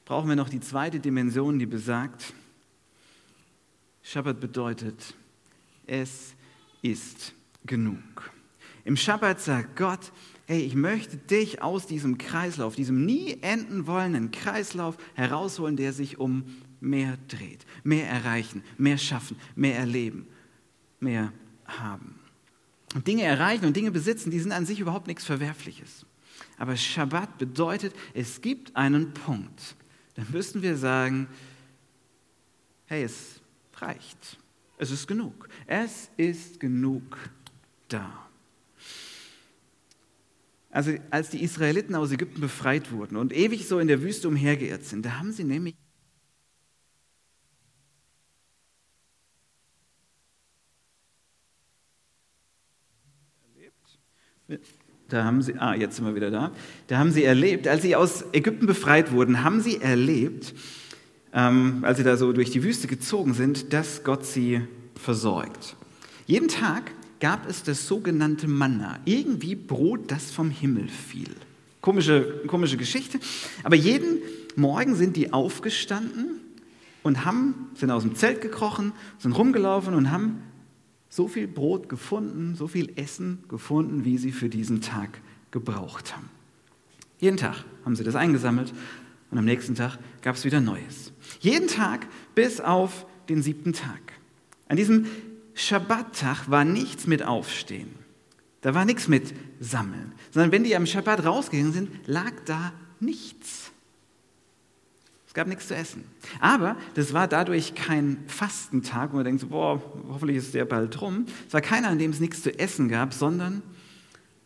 brauchen 0.05 0.29
wir 0.29 0.35
noch 0.35 0.49
die 0.49 0.59
zweite 0.59 0.99
Dimension, 0.99 1.59
die 1.59 1.65
besagt, 1.65 2.33
Schabbat 4.01 4.39
bedeutet, 4.39 5.15
es 5.87 6.35
ist 6.81 7.33
genug. 7.65 8.31
Im 8.83 8.97
Schabbat 8.97 9.39
sagt 9.39 9.77
Gott, 9.77 10.11
hey, 10.45 10.61
ich 10.61 10.75
möchte 10.75 11.17
dich 11.17 11.61
aus 11.61 11.87
diesem 11.87 12.17
Kreislauf, 12.17 12.75
diesem 12.75 13.05
nie 13.05 13.37
enden 13.41 13.87
wollenden 13.87 14.31
Kreislauf 14.31 14.97
herausholen, 15.13 15.77
der 15.77 15.93
sich 15.93 16.19
um 16.19 16.43
mehr 16.81 17.17
dreht. 17.29 17.65
Mehr 17.83 18.09
erreichen, 18.09 18.61
mehr 18.77 18.97
schaffen, 18.97 19.37
mehr 19.55 19.77
erleben, 19.77 20.27
mehr 20.99 21.31
haben. 21.65 22.19
Und 22.93 23.07
Dinge 23.07 23.23
erreichen 23.23 23.65
und 23.65 23.75
Dinge 23.75 23.91
besitzen, 23.91 24.31
die 24.31 24.39
sind 24.39 24.51
an 24.51 24.65
sich 24.65 24.81
überhaupt 24.81 25.07
nichts 25.07 25.23
Verwerfliches. 25.23 26.05
Aber 26.57 26.75
Schabbat 26.75 27.37
bedeutet, 27.37 27.95
es 28.13 28.41
gibt 28.41 28.75
einen 28.75 29.13
Punkt, 29.13 29.75
dann 30.15 30.27
müssten 30.31 30.61
wir 30.61 30.77
sagen, 30.77 31.27
hey, 32.85 33.03
es 33.03 33.41
reicht. 33.75 34.37
Es 34.77 34.91
ist 34.91 35.07
genug. 35.07 35.49
Es 35.65 36.09
ist 36.17 36.59
genug 36.59 37.17
da. 37.87 38.27
Also 40.69 40.95
als 41.11 41.29
die 41.29 41.43
Israeliten 41.43 41.93
aus 41.93 42.11
Ägypten 42.11 42.41
befreit 42.41 42.91
wurden 42.91 43.15
und 43.15 43.31
ewig 43.31 43.67
so 43.67 43.77
in 43.77 43.87
der 43.87 44.01
Wüste 44.01 44.27
umhergeirrt 44.27 44.83
sind, 44.83 45.05
da 45.05 45.19
haben 45.19 45.31
sie 45.31 45.43
nämlich 45.43 45.75
erlebt. 53.55 54.82
Da 55.09 55.23
haben 55.23 55.41
sie, 55.41 55.55
ah, 55.55 55.75
jetzt 55.75 55.97
sind 55.97 56.05
wir 56.05 56.15
wieder 56.15 56.31
da. 56.31 56.51
Da 56.87 56.97
haben 56.97 57.11
sie 57.11 57.23
erlebt, 57.23 57.67
als 57.67 57.81
sie 57.81 57.95
aus 57.95 58.25
Ägypten 58.31 58.65
befreit 58.65 59.11
wurden, 59.11 59.43
haben 59.43 59.61
sie 59.61 59.81
erlebt, 59.81 60.53
ähm, 61.33 61.79
als 61.83 61.97
sie 61.97 62.03
da 62.03 62.17
so 62.17 62.33
durch 62.33 62.51
die 62.51 62.63
Wüste 62.63 62.87
gezogen 62.87 63.33
sind, 63.33 63.73
dass 63.73 64.03
Gott 64.03 64.25
sie 64.25 64.61
versorgt. 64.95 65.75
Jeden 66.25 66.47
Tag 66.47 66.91
gab 67.19 67.49
es 67.49 67.63
das 67.63 67.87
sogenannte 67.87 68.47
Manna, 68.47 68.99
irgendwie 69.05 69.55
Brot, 69.55 70.11
das 70.11 70.31
vom 70.31 70.49
Himmel 70.49 70.87
fiel. 70.87 71.29
Komische, 71.81 72.41
komische 72.47 72.77
Geschichte. 72.77 73.19
Aber 73.63 73.75
jeden 73.75 74.19
Morgen 74.55 74.95
sind 74.95 75.15
die 75.15 75.33
aufgestanden 75.33 76.39
und 77.01 77.25
haben, 77.25 77.69
sind 77.75 77.91
aus 77.91 78.03
dem 78.03 78.15
Zelt 78.15 78.41
gekrochen, 78.41 78.93
sind 79.19 79.33
rumgelaufen 79.33 79.93
und 79.93 80.11
haben 80.11 80.41
so 81.13 81.27
viel 81.27 81.47
Brot 81.47 81.89
gefunden, 81.89 82.55
so 82.55 82.67
viel 82.67 82.91
Essen 82.95 83.43
gefunden, 83.47 84.03
wie 84.03 84.17
sie 84.17 84.31
für 84.31 84.49
diesen 84.49 84.81
Tag 84.81 85.21
gebraucht 85.51 86.15
haben. 86.15 86.27
Jeden 87.19 87.37
Tag 87.37 87.63
haben 87.85 87.95
sie 87.95 88.03
das 88.03 88.15
eingesammelt 88.15 88.73
und 89.29 89.37
am 89.37 89.45
nächsten 89.45 89.75
Tag 89.75 89.99
gab 90.23 90.35
es 90.35 90.43
wieder 90.43 90.59
Neues. 90.59 91.13
Jeden 91.39 91.67
Tag 91.67 92.07
bis 92.33 92.59
auf 92.59 93.05
den 93.29 93.43
siebten 93.43 93.73
Tag. 93.73 94.01
An 94.67 94.75
diesem 94.75 95.05
Schabbattag 95.53 96.49
war 96.49 96.65
nichts 96.65 97.05
mit 97.05 97.21
Aufstehen. 97.21 97.91
Da 98.61 98.73
war 98.73 98.83
nichts 98.83 99.07
mit 99.07 99.35
Sammeln. 99.59 100.13
Sondern 100.31 100.51
wenn 100.51 100.63
die 100.63 100.75
am 100.75 100.87
Schabbat 100.87 101.25
rausgegangen 101.25 101.73
sind, 101.73 101.89
lag 102.07 102.31
da 102.45 102.73
nichts. 102.99 103.62
Es 105.33 105.35
gab 105.35 105.47
nichts 105.47 105.67
zu 105.67 105.75
essen. 105.75 106.03
Aber 106.39 106.77
das 106.93 107.11
war 107.11 107.27
dadurch 107.27 107.73
kein 107.73 108.23
Fastentag, 108.27 109.13
wo 109.13 109.15
man 109.15 109.25
denkt, 109.25 109.49
boah, 109.49 109.81
hoffentlich 110.07 110.37
ist 110.37 110.53
der 110.53 110.63
bald 110.63 111.01
rum. 111.01 111.25
Es 111.47 111.55
war 111.55 111.61
keiner, 111.61 111.87
an 111.87 111.97
dem 111.97 112.11
es 112.11 112.19
nichts 112.19 112.43
zu 112.43 112.59
essen 112.59 112.87
gab, 112.87 113.15
sondern 113.15 113.63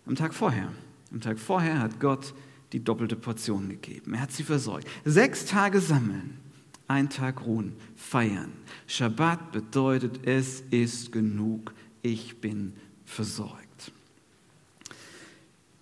am 0.05 0.15
Tag 0.15 0.33
vorher. 0.33 0.71
Am 1.11 1.19
Tag 1.19 1.39
vorher 1.39 1.79
hat 1.79 1.99
Gott 1.99 2.33
die 2.71 2.81
doppelte 2.81 3.17
Portion 3.17 3.67
gegeben. 3.67 4.13
Er 4.13 4.21
hat 4.21 4.31
sie 4.31 4.43
versorgt. 4.43 4.87
Sechs 5.03 5.43
Tage 5.43 5.81
sammeln, 5.81 6.39
ein 6.87 7.09
Tag 7.09 7.45
ruhen, 7.45 7.73
feiern. 7.97 8.53
Schabbat 8.87 9.51
bedeutet, 9.51 10.25
es 10.25 10.61
ist 10.71 11.11
genug, 11.11 11.73
ich 12.01 12.39
bin 12.39 12.71
versorgt. 13.03 13.66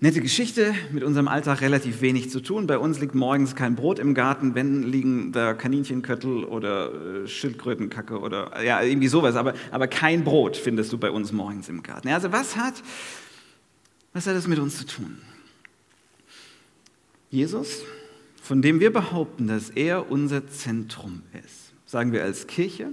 Nette 0.01 0.19
Geschichte, 0.19 0.75
mit 0.91 1.03
unserem 1.03 1.29
Alltag 1.29 1.61
relativ 1.61 2.01
wenig 2.01 2.29
zu 2.29 2.41
tun. 2.41 2.67
Bei 2.67 2.77
uns 2.77 2.99
liegt 2.99 3.15
morgens 3.15 3.55
kein 3.55 3.75
Brot 3.75 3.97
im 3.97 4.13
Garten, 4.13 4.53
wenn 4.53 4.83
liegen 4.83 5.31
da 5.31 5.53
Kaninchenköttel 5.53 6.43
oder 6.43 7.23
äh, 7.23 7.27
Schildkrötenkacke 7.29 8.19
oder 8.19 8.61
ja, 8.61 8.81
irgendwie 8.81 9.07
sowas, 9.07 9.35
aber, 9.37 9.53
aber 9.71 9.87
kein 9.87 10.25
Brot 10.25 10.57
findest 10.57 10.91
du 10.91 10.97
bei 10.97 11.09
uns 11.09 11.31
morgens 11.31 11.69
im 11.69 11.81
Garten. 11.81 12.09
Also 12.09 12.33
was 12.33 12.57
hat, 12.57 12.73
was 14.11 14.27
hat 14.27 14.35
das 14.35 14.47
mit 14.47 14.59
uns 14.59 14.79
zu 14.79 14.85
tun? 14.85 15.17
Jesus, 17.29 17.83
von 18.41 18.61
dem 18.61 18.81
wir 18.81 18.91
behaupten, 18.91 19.47
dass 19.47 19.69
er 19.69 20.11
unser 20.11 20.45
Zentrum 20.49 21.21
ist, 21.45 21.71
sagen 21.85 22.11
wir 22.11 22.21
als 22.21 22.47
Kirche, 22.47 22.89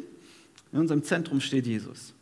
in 0.70 0.78
unserem 0.78 1.02
Zentrum 1.02 1.40
steht 1.40 1.66
Jesus. 1.66 2.14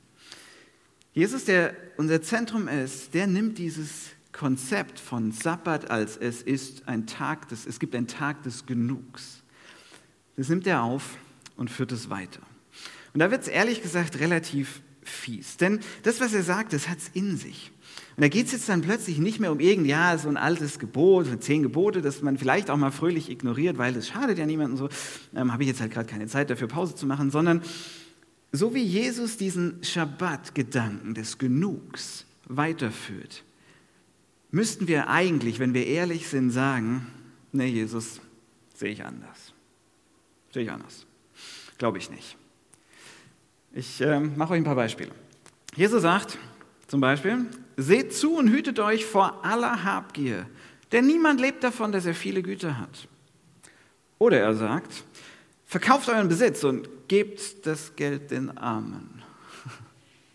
Jesus, 1.12 1.44
der 1.44 1.75
unser 1.99 2.22
Zentrum 2.22 2.66
ist, 2.66 3.12
der 3.12 3.26
nimmt 3.26 3.58
dieses 3.58 4.12
Konzept 4.32 4.99
von 4.99 5.32
Sabbat 5.32 5.90
als 5.90 6.16
es 6.16 6.42
ist 6.42 6.88
ein 6.88 7.06
Tag 7.06 7.49
des, 7.49 7.66
es 7.66 7.80
gibt 7.80 7.94
einen 7.94 8.06
Tag 8.06 8.42
des 8.42 8.66
Genugs. 8.66 9.42
Das 10.37 10.49
nimmt 10.49 10.66
er 10.66 10.82
auf 10.82 11.16
und 11.56 11.70
führt 11.70 11.92
es 11.92 12.10
weiter. 12.10 12.40
Und 13.12 13.20
da 13.20 13.30
wird 13.30 13.42
es 13.42 13.49
ehrlich 13.49 13.82
gesagt 13.82 14.20
relativ 14.20 14.82
fies. 15.02 15.56
Denn 15.56 15.80
das, 16.02 16.20
was 16.20 16.32
er 16.32 16.42
sagt, 16.42 16.72
das 16.72 16.88
hat 16.88 16.99
es 16.99 17.10
in 17.12 17.37
sich. 17.37 17.72
Und 18.16 18.22
da 18.22 18.28
geht 18.28 18.46
es 18.46 18.52
jetzt 18.52 18.68
dann 18.68 18.82
plötzlich 18.82 19.18
nicht 19.18 19.40
mehr 19.40 19.50
um 19.50 19.60
irgend, 19.60 19.87
ja, 19.87 20.16
so 20.18 20.28
ein 20.28 20.37
altes 20.37 20.78
Gebot, 20.78 21.26
zehn 21.42 21.62
Gebote, 21.62 22.02
das 22.02 22.22
man 22.22 22.38
vielleicht 22.38 22.70
auch 22.70 22.76
mal 22.76 22.90
fröhlich 22.90 23.30
ignoriert, 23.30 23.78
weil 23.78 23.92
das 23.92 24.08
schadet 24.08 24.38
ja 24.38 24.46
niemandem 24.46 24.76
so, 24.76 24.88
ähm, 25.34 25.52
habe 25.52 25.62
ich 25.62 25.68
jetzt 25.68 25.80
halt 25.80 25.92
gerade 25.92 26.08
keine 26.08 26.26
Zeit 26.26 26.50
dafür, 26.50 26.68
Pause 26.68 26.94
zu 26.94 27.06
machen, 27.06 27.30
sondern 27.30 27.62
so 28.52 28.75
wie 28.75 28.82
Jesus 28.82 29.37
diesen 29.37 29.82
Schabbat-Gedanken 29.82 31.14
des 31.14 31.38
Genugs 31.38 32.26
weiterführt, 32.46 33.44
müssten 34.50 34.88
wir 34.88 35.09
eigentlich, 35.09 35.59
wenn 35.59 35.75
wir 35.75 35.87
ehrlich 35.87 36.28
sind, 36.28 36.50
sagen, 36.50 37.07
nee, 37.52 37.66
Jesus, 37.66 38.21
sehe 38.75 38.90
ich 38.90 39.04
anders. 39.04 39.52
Sehe 40.52 40.64
ich 40.64 40.71
anders. 40.71 41.07
Glaube 41.78 41.99
ich 41.99 42.11
nicht. 42.11 42.37
Ich 43.73 44.00
äh, 44.00 44.21
mache 44.21 44.54
euch 44.54 44.61
ein 44.61 44.64
paar 44.64 44.75
Beispiele. 44.75 45.11
Jesus 45.76 46.02
sagt 46.02 46.38
zum 46.88 47.00
Beispiel, 47.00 47.47
seht 47.76 48.12
zu 48.12 48.37
und 48.37 48.49
hütet 48.49 48.80
euch 48.80 49.07
vor 49.07 49.45
aller 49.45 49.85
Habgier, 49.85 50.47
denn 50.90 51.07
niemand 51.07 51.40
lebt 51.40 51.62
davon, 51.62 51.92
dass 51.92 52.04
er 52.04 52.14
viele 52.14 52.42
Güter 52.42 52.78
hat. 52.78 53.07
Oder 54.19 54.40
er 54.40 54.54
sagt, 54.54 55.04
verkauft 55.66 56.09
euren 56.09 56.28
Besitz 56.28 56.64
und 56.64 56.88
gebt 57.07 57.64
das 57.64 57.95
Geld 57.97 58.30
den 58.30 58.57
Armen. 58.57 59.16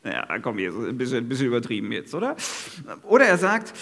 Ja, 0.05 0.37
komm, 0.37 0.59
Jesus, 0.59 0.87
ein 0.87 0.99
bisschen, 0.99 1.25
ein 1.25 1.27
bisschen 1.27 1.47
übertrieben 1.47 1.91
jetzt, 1.91 2.13
oder? 2.13 2.35
Oder 3.07 3.25
er 3.25 3.39
sagt, 3.39 3.73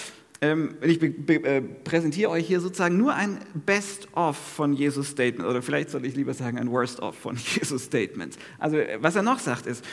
ich 0.81 1.01
äh, 1.01 1.61
präsentiere 1.61 2.29
euch 2.31 2.47
hier 2.47 2.59
sozusagen 2.59 2.97
nur 2.97 3.13
ein 3.13 3.39
Best-of 3.53 4.35
von 4.35 4.73
Jesus 4.73 5.09
Statement 5.09 5.47
oder 5.47 5.61
vielleicht 5.61 5.89
soll 5.89 6.05
ich 6.05 6.15
lieber 6.15 6.33
sagen 6.33 6.57
ein 6.57 6.71
Worst-of 6.71 7.15
von 7.15 7.35
Jesus 7.55 7.83
Statement. 7.83 8.37
Also 8.59 8.77
äh, 8.77 8.97
was 9.01 9.15
er 9.15 9.21
noch 9.21 9.39
sagt 9.39 9.67
ist, 9.67 9.85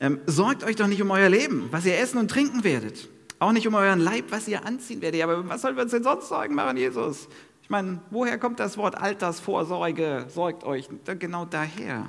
ähm, 0.00 0.20
sorgt 0.26 0.64
euch 0.64 0.76
doch 0.76 0.86
nicht 0.86 1.02
um 1.02 1.10
euer 1.10 1.28
Leben, 1.28 1.68
was 1.70 1.84
ihr 1.84 1.98
essen 1.98 2.18
und 2.18 2.30
trinken 2.30 2.64
werdet. 2.64 3.08
Auch 3.40 3.52
nicht 3.52 3.66
um 3.68 3.74
euren 3.74 4.00
Leib, 4.00 4.26
was 4.30 4.48
ihr 4.48 4.64
anziehen 4.64 5.00
werdet. 5.00 5.22
Aber 5.22 5.48
was 5.48 5.62
sollen 5.62 5.76
wir 5.76 5.82
uns 5.82 5.92
denn 5.92 6.02
sonst 6.02 6.28
Sorgen 6.28 6.54
machen, 6.54 6.76
Jesus? 6.76 7.28
Ich 7.62 7.70
meine, 7.70 8.00
woher 8.10 8.38
kommt 8.38 8.60
das 8.60 8.78
Wort 8.78 8.96
Altersvorsorge? 8.96 10.26
Sorgt 10.28 10.64
euch 10.64 10.88
genau 11.18 11.44
daher. 11.44 12.08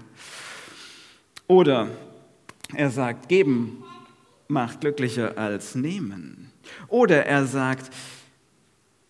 Oder 1.48 1.90
er 2.74 2.90
sagt, 2.90 3.28
geben 3.28 3.84
macht 4.48 4.82
glücklicher 4.82 5.38
als 5.38 5.76
nehmen. 5.76 6.49
Oder 6.88 7.26
er 7.26 7.46
sagt, 7.46 7.94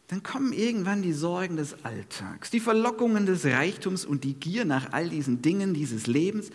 dann 0.07 0.23
kommen 0.23 0.53
irgendwann 0.53 1.03
die 1.03 1.13
Sorgen 1.13 1.55
des 1.55 1.85
Alltags, 1.85 2.49
die 2.49 2.59
Verlockungen 2.59 3.27
des 3.27 3.45
Reichtums 3.45 4.05
und 4.05 4.23
die 4.23 4.33
Gier 4.33 4.65
nach 4.65 4.91
all 4.91 5.09
diesen 5.09 5.41
Dingen 5.41 5.73
dieses 5.73 6.07
Lebens. 6.07 6.49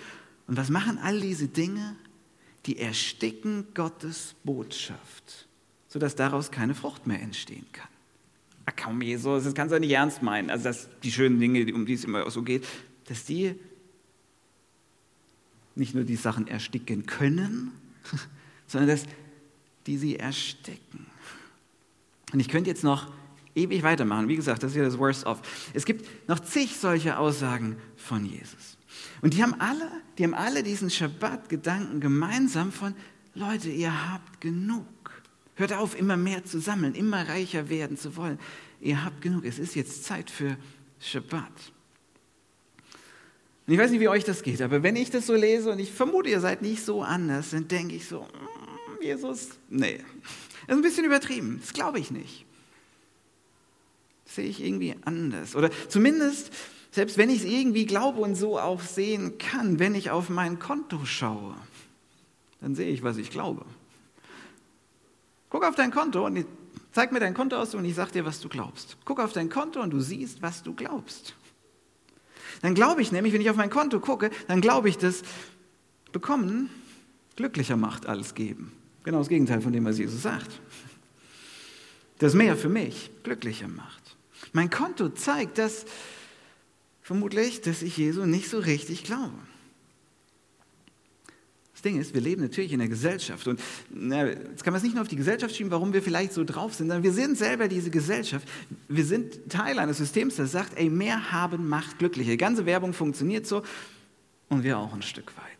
Und 0.48 0.56
was 0.56 0.70
machen 0.70 0.98
all 0.98 1.20
diese 1.20 1.46
Dinge? 1.46 1.96
Die 2.66 2.78
ersticken 2.78 3.66
Gottes 3.74 4.34
Botschaft, 4.42 5.46
sodass 5.86 6.16
daraus 6.16 6.50
keine 6.50 6.74
Frucht 6.74 7.06
mehr 7.06 7.20
entstehen 7.20 7.66
kann. 7.72 7.88
Ach 8.66 8.72
komm, 8.82 9.02
Jesus, 9.02 9.44
das 9.44 9.54
kannst 9.54 9.74
du 9.74 9.78
nicht 9.78 9.92
ernst 9.92 10.22
meinen. 10.22 10.50
Also, 10.50 10.64
dass 10.64 10.88
die 11.02 11.12
schönen 11.12 11.38
Dinge, 11.38 11.72
um 11.74 11.86
die 11.86 11.94
es 11.94 12.04
immer 12.04 12.28
so 12.30 12.42
geht, 12.42 12.66
dass 13.04 13.24
die 13.24 13.54
nicht 15.76 15.94
nur 15.94 16.04
die 16.04 16.16
Sachen 16.16 16.48
ersticken 16.48 17.06
können, 17.06 17.72
sondern 18.66 18.88
dass 18.88 19.04
die 19.87 19.99
sie 19.99 20.17
ersticken. 20.17 21.07
Und 22.33 22.41
ich 22.41 22.49
könnte 22.49 22.71
jetzt 22.71 22.85
noch 22.85 23.12
ewig 23.55 23.83
weitermachen. 23.83 24.29
Wie 24.29 24.37
gesagt, 24.37 24.62
das 24.62 24.73
ist 24.73 24.76
ja 24.76 24.85
das 24.85 24.99
Worst 24.99 25.26
of. 25.26 25.41
Es 25.73 25.85
gibt 25.85 26.29
noch 26.29 26.41
zig 26.41 26.76
solche 26.76 27.19
Aussagen 27.19 27.76
von 27.97 28.25
Jesus. 28.25 28.76
Und 29.23 29.35
die 29.35 29.43
haben 29.43 29.55
alle, 29.61 29.91
die 30.19 30.25
haben 30.25 30.35
alle 30.35 30.62
diesen 30.62 30.91
Schabbat-Gedanken 30.91 32.00
gemeinsam 32.00 32.73
von, 32.73 32.95
Leute, 33.35 33.71
ihr 33.71 34.12
habt 34.12 34.41
genug. 34.41 34.87
Hört 35.57 35.73
auf, 35.73 35.99
immer 35.99 36.17
mehr 36.17 36.45
zu 36.45 36.61
sammeln, 36.61 36.95
immer 36.95 37.29
reicher 37.29 37.69
werden 37.69 37.97
zu 37.97 38.17
wollen. 38.17 38.38
Ihr 38.81 39.05
habt 39.05 39.23
genug. 39.23 39.45
Es 39.45 39.59
ist 39.59 39.75
jetzt 39.75 40.05
Zeit 40.05 40.31
für 40.31 40.57
Schabbat. 41.00 41.73
Und 43.67 43.73
ich 43.73 43.79
weiß 43.79 43.91
nicht, 43.93 44.00
wie 44.00 44.09
euch 44.09 44.25
das 44.25 44.43
geht, 44.43 44.61
aber 44.61 44.83
wenn 44.83 44.95
ich 44.95 45.11
das 45.11 45.26
so 45.26 45.35
lese 45.35 45.71
und 45.71 45.79
ich 45.79 45.91
vermute, 45.91 46.29
ihr 46.29 46.41
seid 46.41 46.61
nicht 46.61 46.85
so 46.85 47.03
anders, 47.03 47.50
dann 47.50 47.67
denke 47.67 47.95
ich 47.95 48.07
so, 48.07 48.23
mm, 48.23 48.63
Jesus, 49.04 49.50
nee, 49.68 49.99
das 50.66 50.76
ist 50.76 50.80
ein 50.80 50.82
bisschen 50.82 51.04
übertrieben. 51.04 51.58
Das 51.61 51.75
glaube 51.75 51.99
ich 51.99 52.11
nicht. 52.11 52.46
Das 54.25 54.37
sehe 54.37 54.46
ich 54.46 54.64
irgendwie 54.64 54.96
anders. 55.04 55.54
Oder 55.54 55.70
zumindest, 55.88 56.50
selbst 56.90 57.18
wenn 57.18 57.28
ich 57.28 57.40
es 57.40 57.44
irgendwie 57.44 57.84
glaube 57.84 58.20
und 58.20 58.34
so 58.34 58.58
auch 58.58 58.80
sehen 58.80 59.37
kann, 59.37 59.78
wenn 59.78 59.94
ich 59.94 60.11
auf 60.11 60.30
mein 60.30 60.58
Konto 60.58 61.04
schaue, 61.04 61.54
dann 62.62 62.75
sehe 62.75 62.88
ich, 62.88 63.02
was 63.02 63.18
ich 63.18 63.30
glaube. 63.30 63.66
Guck 65.50 65.64
auf 65.64 65.75
dein 65.75 65.90
Konto 65.90 66.25
und 66.25 66.46
zeig 66.92 67.12
mir 67.12 67.20
dein 67.20 67.34
Konto 67.34 67.56
aus 67.56 67.75
und 67.75 67.84
ich 67.84 67.94
sage 67.94 68.12
dir, 68.12 68.25
was 68.25 68.40
du 68.40 68.49
glaubst. 68.49 68.96
Guck 69.04 69.20
auf 69.20 69.34
dein 69.34 69.50
Konto 69.50 69.82
und 69.82 69.90
du 69.90 70.00
siehst, 70.00 70.40
was 70.40 70.62
du 70.62 70.73
glaubst. 70.73 71.34
Dann 72.62 72.75
glaube 72.75 73.02
ich 73.02 73.12
nämlich, 73.12 73.34
wenn 73.34 73.42
ich 73.42 73.50
auf 73.50 73.56
mein 73.56 73.68
Konto 73.68 74.00
gucke, 74.00 74.30
dann 74.49 74.62
glaube 74.62 74.88
ich, 74.88 74.96
dass 74.96 75.20
bekommen 76.12 76.70
glücklicher 77.37 77.76
macht 77.76 78.06
als 78.06 78.34
geben. 78.34 78.73
Genau 79.04 79.18
das 79.18 79.28
Gegenteil 79.28 79.61
von 79.61 79.73
dem, 79.73 79.84
was 79.84 79.99
Jesus 79.99 80.23
sagt. 80.23 80.61
Das 82.18 82.34
mehr 82.34 82.56
für 82.56 82.68
mich 82.68 83.11
glücklicher 83.23 83.68
macht. 83.68 84.16
Mein 84.52 84.70
Konto 84.70 85.11
zeigt, 85.11 85.58
dass 85.58 85.84
vermutlich, 87.02 87.61
dass 87.61 87.82
ich 87.82 87.96
Jesu 87.96 88.25
nicht 88.25 88.49
so 88.49 88.58
richtig 88.58 89.04
glaube. 89.04 89.34
Das 91.75 91.82
Ding 91.82 92.00
ist, 92.00 92.14
wir 92.14 92.23
leben 92.23 92.40
natürlich 92.40 92.73
in 92.73 92.78
der 92.78 92.88
Gesellschaft 92.88 93.46
und 93.46 93.61
na, 93.90 94.26
jetzt 94.26 94.64
kann 94.64 94.73
man 94.73 94.78
es 94.78 94.84
nicht 94.84 94.94
nur 94.94 95.02
auf 95.02 95.08
die 95.08 95.16
Gesellschaft 95.16 95.54
schieben, 95.54 95.70
warum 95.70 95.92
wir 95.92 96.02
vielleicht 96.02 96.32
so 96.32 96.44
drauf 96.44 96.73
sind, 96.73 96.87
sondern 96.87 97.02
wir 97.02 97.12
sind 97.12 97.37
selber 97.37 97.68
diese 97.68 97.90
Gesellschaft. 97.90 98.49
Wir 98.88 99.04
sind 99.04 99.50
Teil 99.50 99.78
eines 99.78 99.99
Systems, 99.99 100.37
das 100.37 100.52
sagt, 100.52 100.78
ey, 100.78 100.88
mehr 100.88 101.30
haben 101.30 101.68
macht 101.68 101.99
glücklicher. 101.99 102.30
Die 102.30 102.37
ganze 102.38 102.64
Werbung 102.64 102.94
funktioniert 102.94 103.46
so 103.46 103.62
und 104.49 104.62
wir 104.62 104.78
auch 104.78 104.94
ein 104.94 105.02
Stück 105.02 105.37
weit. 105.37 105.53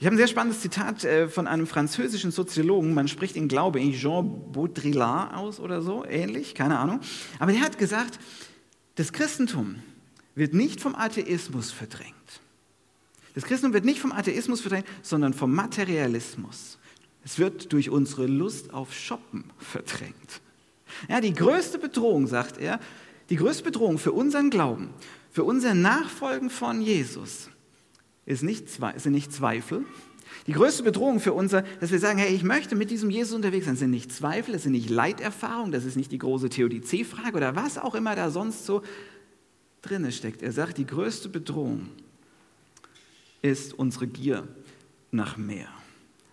Ich 0.00 0.06
habe 0.06 0.14
ein 0.14 0.18
sehr 0.18 0.28
spannendes 0.28 0.60
Zitat 0.60 1.02
äh, 1.04 1.28
von 1.28 1.48
einem 1.48 1.66
französischen 1.66 2.30
Soziologen, 2.30 2.94
man 2.94 3.08
spricht 3.08 3.34
ihn, 3.34 3.48
glaube 3.48 3.80
ich, 3.80 4.00
Jean 4.00 4.52
Baudrillard 4.52 5.34
aus 5.34 5.58
oder 5.58 5.82
so, 5.82 6.04
ähnlich, 6.04 6.54
keine 6.54 6.78
Ahnung. 6.78 7.00
Aber 7.40 7.50
der 7.50 7.62
hat 7.62 7.78
gesagt, 7.78 8.20
das 8.94 9.12
Christentum 9.12 9.82
wird 10.36 10.54
nicht 10.54 10.80
vom 10.80 10.94
Atheismus 10.94 11.72
verdrängt. 11.72 12.14
Das 13.34 13.42
Christentum 13.42 13.74
wird 13.74 13.84
nicht 13.84 13.98
vom 13.98 14.12
Atheismus 14.12 14.60
verdrängt, 14.60 14.86
sondern 15.02 15.34
vom 15.34 15.52
Materialismus. 15.52 16.78
Es 17.24 17.40
wird 17.40 17.72
durch 17.72 17.90
unsere 17.90 18.26
Lust 18.26 18.72
auf 18.72 18.94
Shoppen 18.94 19.50
verdrängt. 19.58 20.40
Ja, 21.08 21.20
die 21.20 21.34
größte 21.34 21.78
Bedrohung, 21.78 22.28
sagt 22.28 22.58
er, 22.58 22.78
die 23.30 23.36
größte 23.36 23.64
Bedrohung 23.64 23.98
für 23.98 24.12
unseren 24.12 24.50
Glauben, 24.50 24.90
für 25.32 25.42
unser 25.42 25.74
Nachfolgen 25.74 26.50
von 26.50 26.80
Jesus 26.80 27.50
ist 28.28 28.42
nicht, 28.42 28.68
sind 28.68 29.12
nicht 29.12 29.32
Zweifel. 29.32 29.86
Die 30.46 30.52
größte 30.52 30.82
Bedrohung 30.82 31.18
für 31.18 31.32
unser, 31.32 31.62
dass 31.80 31.90
wir 31.90 31.98
sagen, 31.98 32.18
hey, 32.18 32.34
ich 32.34 32.42
möchte 32.42 32.76
mit 32.76 32.90
diesem 32.90 33.08
Jesus 33.08 33.34
unterwegs 33.34 33.64
sein, 33.64 33.76
sind 33.76 33.90
nicht 33.90 34.12
Zweifel, 34.12 34.52
das 34.52 34.64
sind 34.64 34.72
nicht 34.72 34.90
Leiterfahrungen, 34.90 35.72
das 35.72 35.86
ist 35.86 35.96
nicht 35.96 36.12
die 36.12 36.18
große 36.18 36.50
Theodizee-Frage 36.50 37.34
oder 37.36 37.56
was 37.56 37.78
auch 37.78 37.94
immer 37.94 38.14
da 38.14 38.30
sonst 38.30 38.66
so 38.66 38.82
drinne 39.80 40.12
steckt. 40.12 40.42
Er 40.42 40.52
sagt, 40.52 40.76
die 40.76 40.86
größte 40.86 41.30
Bedrohung 41.30 41.88
ist 43.40 43.72
unsere 43.72 44.06
Gier 44.06 44.46
nach 45.10 45.38
mehr. 45.38 45.68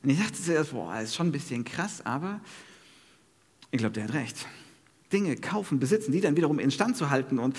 Und 0.04 0.10
ich 0.10 0.20
dachte 0.20 0.34
zuerst, 0.34 0.72
boah, 0.72 0.94
das 0.96 1.06
ist 1.06 1.16
schon 1.16 1.28
ein 1.28 1.32
bisschen 1.32 1.64
krass, 1.64 2.06
aber 2.06 2.42
ich 3.72 3.80
glaube, 3.80 3.94
der 3.94 4.04
hat 4.04 4.14
recht. 4.14 4.46
Dinge 5.14 5.38
kaufen, 5.38 5.80
besitzen, 5.80 6.12
die 6.12 6.20
dann 6.20 6.36
wiederum 6.36 6.60
instand 6.60 6.98
zu 6.98 7.10
halten 7.10 7.40
und 7.40 7.56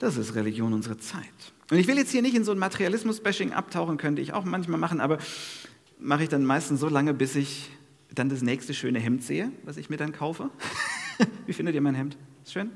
das 0.00 0.16
ist 0.16 0.34
Religion 0.34 0.72
unserer 0.72 0.98
Zeit. 0.98 1.52
Und 1.70 1.78
ich 1.78 1.86
will 1.86 1.96
jetzt 1.96 2.10
hier 2.10 2.22
nicht 2.22 2.34
in 2.34 2.44
so 2.44 2.52
ein 2.52 2.58
Materialismus-Bashing 2.58 3.52
abtauchen, 3.52 3.96
könnte 3.96 4.20
ich 4.20 4.32
auch 4.32 4.44
manchmal 4.44 4.78
machen, 4.78 5.00
aber 5.00 5.18
mache 5.98 6.24
ich 6.24 6.28
dann 6.28 6.44
meistens 6.44 6.80
so 6.80 6.88
lange, 6.88 7.14
bis 7.14 7.36
ich 7.36 7.70
dann 8.12 8.28
das 8.28 8.42
nächste 8.42 8.74
schöne 8.74 8.98
Hemd 8.98 9.22
sehe, 9.22 9.52
was 9.62 9.76
ich 9.76 9.88
mir 9.88 9.96
dann 9.96 10.12
kaufe. 10.12 10.50
Wie 11.46 11.52
findet 11.52 11.74
ihr 11.74 11.80
mein 11.80 11.94
Hemd? 11.94 12.16
Ist 12.44 12.52
schön? 12.52 12.70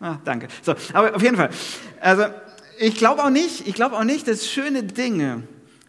Ah, 0.00 0.18
danke. 0.24 0.48
So, 0.62 0.74
aber 0.92 1.14
auf 1.14 1.22
jeden 1.22 1.36
Fall. 1.36 1.50
Also, 2.00 2.24
ich 2.78 2.94
glaube 2.94 3.22
auch 3.22 3.30
nicht, 3.30 3.66
ich 3.66 3.74
glaube 3.74 3.96
auch 3.96 4.04
nicht, 4.04 4.26
dass 4.28 4.50
schöne 4.50 4.82
Dinge 4.82 5.42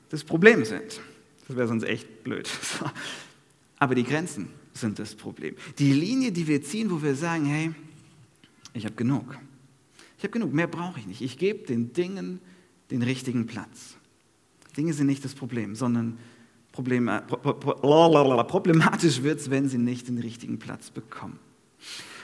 das 0.10 0.24
Problem 0.24 0.66
sind. 0.66 1.00
Das 1.48 1.56
wäre 1.56 1.68
sonst 1.68 1.84
echt 1.84 2.24
blöd. 2.24 2.50
Aber 3.78 3.96
die 3.96 4.04
Grenzen 4.04 4.50
sind 4.74 5.00
das 5.00 5.16
Problem. 5.16 5.56
Die 5.78 5.94
Linie, 5.94 6.32
die 6.32 6.48
wir 6.48 6.62
ziehen, 6.62 6.92
wo 6.92 7.02
wir 7.02 7.16
sagen, 7.16 7.46
hey, 7.46 7.72
ich 8.74 8.86
habe 8.86 8.96
genug. 8.96 9.38
Ich 10.20 10.24
habe 10.24 10.32
genug, 10.32 10.54
mehr 10.54 10.68
brauche 10.68 11.00
ich 11.00 11.08
nicht. 11.08 11.22
Ich 11.22 11.38
gebe 11.38 11.66
den 11.66 11.94
Dingen 11.94 12.42
den 12.92 13.02
richtigen 13.02 13.48
Platz. 13.48 13.96
Dinge 14.76 14.92
sind 14.92 15.08
nicht 15.08 15.24
das 15.24 15.34
Problem, 15.34 15.76
sondern 15.76 16.20
äh, 16.78 17.22
problematisch 18.44 19.24
wird 19.24 19.40
es, 19.40 19.50
wenn 19.50 19.70
sie 19.70 19.78
nicht 19.78 20.10
den 20.10 20.20
richtigen 20.20 20.60
Platz 20.60 20.90
bekommen. 20.90 21.40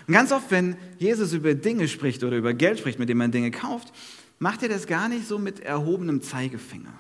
Und 0.08 0.14
ganz 0.14 0.34
oft, 0.34 0.52
wenn 0.52 0.76
Jesus 1.00 1.32
über 1.32 1.54
Dinge 1.56 1.88
spricht 1.88 2.26
oder 2.26 2.36
über 2.36 2.54
Geld 2.54 2.80
spricht, 2.80 3.00
mit 3.00 3.08
dem 3.08 3.18
man 3.18 3.32
Dinge 3.32 3.50
kauft, 3.50 3.94
macht 4.40 4.62
er 4.62 4.68
das 4.70 4.88
gar 4.88 5.08
nicht 5.08 5.26
so 5.26 5.40
mit 5.40 5.62
erhobenem 5.62 6.22
Zeigefinger, 6.22 6.94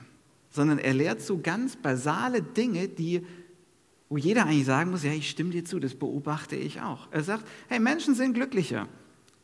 sondern 0.49 0.79
er 0.79 0.93
lehrt 0.93 1.21
so 1.21 1.39
ganz 1.39 1.75
basale 1.75 2.41
Dinge, 2.41 2.87
die, 2.87 3.21
wo 4.07 4.15
jeder 4.15 4.45
eigentlich 4.45 4.65
sagen 4.65 4.91
muss, 4.91 5.03
ja, 5.03 5.11
ich 5.11 5.29
stimme 5.29 5.49
dir 5.49 5.65
zu, 5.65 5.81
das 5.81 5.93
beobachte 5.93 6.55
ich 6.55 6.79
auch. 6.79 7.09
Er 7.11 7.21
sagt, 7.21 7.45
hey, 7.67 7.81
Menschen 7.81 8.15
sind 8.15 8.33
glücklicher, 8.33 8.87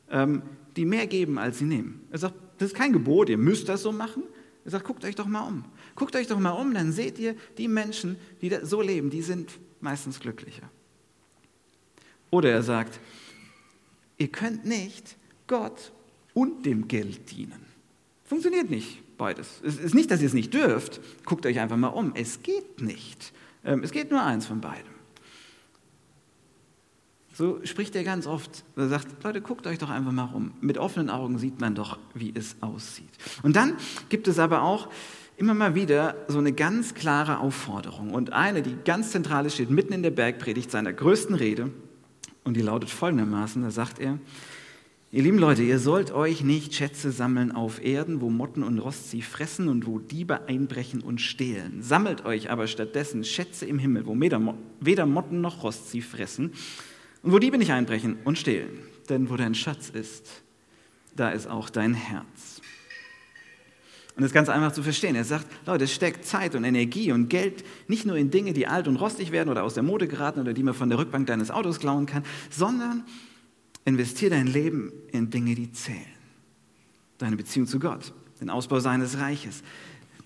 ähm, 0.10 0.44
die 0.76 0.86
mehr 0.86 1.08
geben, 1.08 1.38
als 1.38 1.60
sie 1.60 1.66
nehmen. 1.66 2.08
Er 2.12 2.20
sagt, 2.20 2.36
das 2.58 2.70
ist 2.70 2.76
kein 2.76 2.94
Gebot, 2.94 3.30
ihr 3.30 3.38
müsst 3.38 3.70
das 3.70 3.82
so 3.82 3.92
machen. 3.92 4.24
Er 4.64 4.72
sagt, 4.72 4.86
guckt 4.86 5.04
euch 5.06 5.16
doch 5.16 5.28
mal 5.28 5.48
um. 5.48 5.66
Guckt 5.96 6.16
euch 6.16 6.28
doch 6.28 6.40
mal 6.40 6.52
um, 6.52 6.74
dann 6.74 6.92
seht 6.92 7.18
ihr, 7.20 7.36
die 7.58 7.68
Menschen, 7.68 8.18
die 8.42 8.56
so 8.64 8.82
leben, 8.82 9.10
die 9.10 9.22
sind 9.22 9.60
meistens 9.80 10.20
glücklicher. 10.20 10.70
Oder 12.30 12.52
er 12.52 12.64
sagt, 12.64 13.00
ihr 14.18 14.30
könnt 14.30 14.66
nicht 14.66 15.18
Gott 15.48 15.92
und 16.34 16.66
dem 16.66 16.88
Geld 16.88 17.32
dienen. 17.32 17.66
Funktioniert 18.24 18.70
nicht 18.70 19.18
beides. 19.18 19.62
Es 19.64 19.78
ist 19.78 19.94
nicht, 19.94 20.10
dass 20.10 20.22
ihr 20.22 20.28
es 20.28 20.34
nicht 20.34 20.54
dürft. 20.54 21.02
Guckt 21.26 21.46
euch 21.46 21.60
einfach 21.60 21.78
mal 21.78 21.90
um. 21.90 22.14
Es 22.16 22.42
geht 22.42 22.82
nicht. 22.82 23.34
Ähm, 23.66 23.84
es 23.84 23.92
geht 23.92 24.10
nur 24.10 24.24
eins 24.24 24.46
von 24.46 24.62
beidem. 24.62 25.01
So 27.42 27.60
spricht 27.64 27.96
er 27.96 28.04
ganz 28.04 28.28
oft. 28.28 28.64
Er 28.76 28.88
sagt, 28.88 29.24
Leute, 29.24 29.42
guckt 29.42 29.66
euch 29.66 29.80
doch 29.80 29.90
einfach 29.90 30.12
mal 30.12 30.30
um. 30.32 30.52
Mit 30.62 30.78
offenen 30.78 31.10
Augen 31.10 31.40
sieht 31.40 31.60
man 31.60 31.74
doch, 31.74 31.98
wie 32.14 32.32
es 32.36 32.56
aussieht. 32.62 33.10
Und 33.42 33.56
dann 33.56 33.78
gibt 34.10 34.28
es 34.28 34.38
aber 34.38 34.62
auch 34.62 34.90
immer 35.38 35.56
mal 35.56 35.74
wieder 35.74 36.18
so 36.28 36.38
eine 36.38 36.52
ganz 36.52 36.94
klare 36.94 37.40
Aufforderung. 37.40 38.14
Und 38.14 38.32
eine, 38.32 38.62
die 38.62 38.76
ganz 38.86 39.10
zentral 39.10 39.50
steht 39.50 39.72
mitten 39.72 39.92
in 39.92 40.04
der 40.04 40.12
Bergpredigt 40.12 40.70
seiner 40.70 40.94
größten 40.94 41.34
Rede. 41.34 41.72
Und 42.44 42.58
die 42.58 42.62
lautet 42.62 42.92
folgendermaßen, 42.92 43.64
da 43.64 43.72
sagt 43.72 43.98
er, 43.98 44.20
Ihr 45.14 45.24
lieben 45.24 45.40
Leute, 45.40 45.64
ihr 45.64 45.80
sollt 45.80 46.12
euch 46.12 46.44
nicht 46.44 46.76
Schätze 46.76 47.12
sammeln 47.12 47.52
auf 47.52 47.84
Erden, 47.84 48.22
wo 48.22 48.30
Motten 48.30 48.64
und 48.64 48.78
Rost 48.78 49.10
sie 49.10 49.24
fressen 49.24 49.68
und 49.68 49.88
wo 49.88 49.98
Diebe 49.98 50.48
einbrechen 50.48 51.02
und 51.02 51.20
stehlen. 51.20 51.82
Sammelt 51.82 52.24
euch 52.24 52.50
aber 52.52 52.68
stattdessen 52.68 53.24
Schätze 53.24 53.66
im 53.66 53.80
Himmel, 53.80 54.06
wo 54.06 54.16
weder 54.16 55.06
Motten 55.08 55.42
noch 55.42 55.64
Rost 55.64 55.90
sie 55.90 56.02
fressen 56.02 56.54
und 57.24 57.32
wo 57.32 57.40
Diebe 57.40 57.58
nicht 57.58 57.72
einbrechen 57.72 58.18
und 58.24 58.38
stehlen. 58.38 58.80
Denn 59.10 59.30
wo 59.30 59.36
dein 59.36 59.56
Schatz 59.56 59.90
ist, 59.90 60.44
da 61.16 61.30
ist 61.30 61.48
auch 61.48 61.70
dein 61.70 61.94
Herz. 61.94 62.62
Und 64.16 64.24
das 64.24 64.32
ist 64.32 64.34
ganz 64.34 64.50
einfach 64.50 64.72
zu 64.72 64.84
verstehen. 64.84 65.16
Er 65.16 65.24
sagt, 65.24 65.48
Leute, 65.66 65.86
es 65.86 65.94
steckt 65.94 66.26
Zeit 66.26 66.56
und 66.56 66.64
Energie 66.64 67.12
und 67.12 67.30
Geld 67.30 67.64
nicht 67.88 68.06
nur 68.06 68.18
in 68.18 68.30
Dinge, 68.30 68.54
die 68.54 68.68
alt 68.68 68.88
und 68.88 68.98
rostig 68.98 69.32
werden 69.32 69.50
oder 69.50 69.64
aus 69.64 69.74
der 69.74 69.84
Mode 69.84 70.08
geraten 70.08 70.42
oder 70.42 70.54
die 70.54 70.64
man 70.64 70.74
von 70.74 70.90
der 70.90 70.98
Rückbank 70.98 71.28
deines 71.28 71.50
Autos 71.50 71.80
klauen 71.80 72.06
kann, 72.06 72.24
sondern 72.50 73.04
Investiere 73.86 74.32
dein 74.32 74.48
Leben 74.48 74.92
in 75.12 75.30
Dinge, 75.30 75.56
die 75.56 75.72
zählen. 75.72 76.06
Deine 77.18 77.36
Beziehung 77.36 77.68
zu 77.68 77.80
Gott, 77.80 78.14
den 78.40 78.50
Ausbau 78.50 78.80
seines 78.80 79.18
Reiches, 79.18 79.64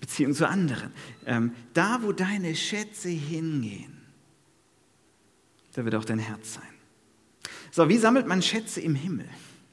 Beziehung 0.00 0.34
zu 0.34 0.48
anderen. 0.48 0.92
Ähm, 1.24 1.52
da, 1.72 2.02
wo 2.02 2.12
deine 2.12 2.54
Schätze 2.54 3.08
hingehen, 3.08 4.02
da 5.72 5.84
wird 5.84 5.94
auch 5.94 6.04
dein 6.04 6.18
Herz 6.18 6.54
sein. 6.54 6.75
So, 7.76 7.90
wie 7.90 7.98
sammelt 7.98 8.26
man 8.26 8.40
Schätze 8.40 8.80
im 8.80 8.94
Himmel? 8.94 9.26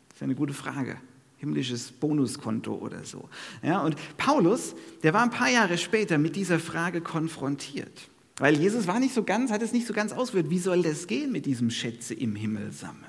Das 0.09 0.17
ist 0.17 0.23
eine 0.23 0.35
gute 0.35 0.53
Frage. 0.53 0.97
Himmlisches 1.37 1.89
Bonuskonto 1.89 2.73
oder 2.73 3.05
so. 3.05 3.29
Ja, 3.61 3.79
und 3.79 3.95
Paulus, 4.17 4.75
der 5.03 5.13
war 5.13 5.23
ein 5.23 5.29
paar 5.29 5.49
Jahre 5.49 5.77
später 5.77 6.17
mit 6.17 6.35
dieser 6.35 6.59
Frage 6.59 6.99
konfrontiert. 6.99 8.09
Weil 8.35 8.59
Jesus 8.59 8.87
war 8.87 8.99
nicht 8.99 9.13
so 9.13 9.23
ganz, 9.23 9.51
hat 9.51 9.61
es 9.61 9.71
nicht 9.71 9.87
so 9.87 9.93
ganz 9.93 10.11
ausgeführt, 10.11 10.49
wie 10.49 10.59
soll 10.59 10.81
das 10.81 11.07
gehen 11.07 11.31
mit 11.31 11.45
diesem 11.45 11.69
Schätze 11.69 12.13
im 12.13 12.35
Himmel 12.35 12.73
sammeln? 12.73 13.05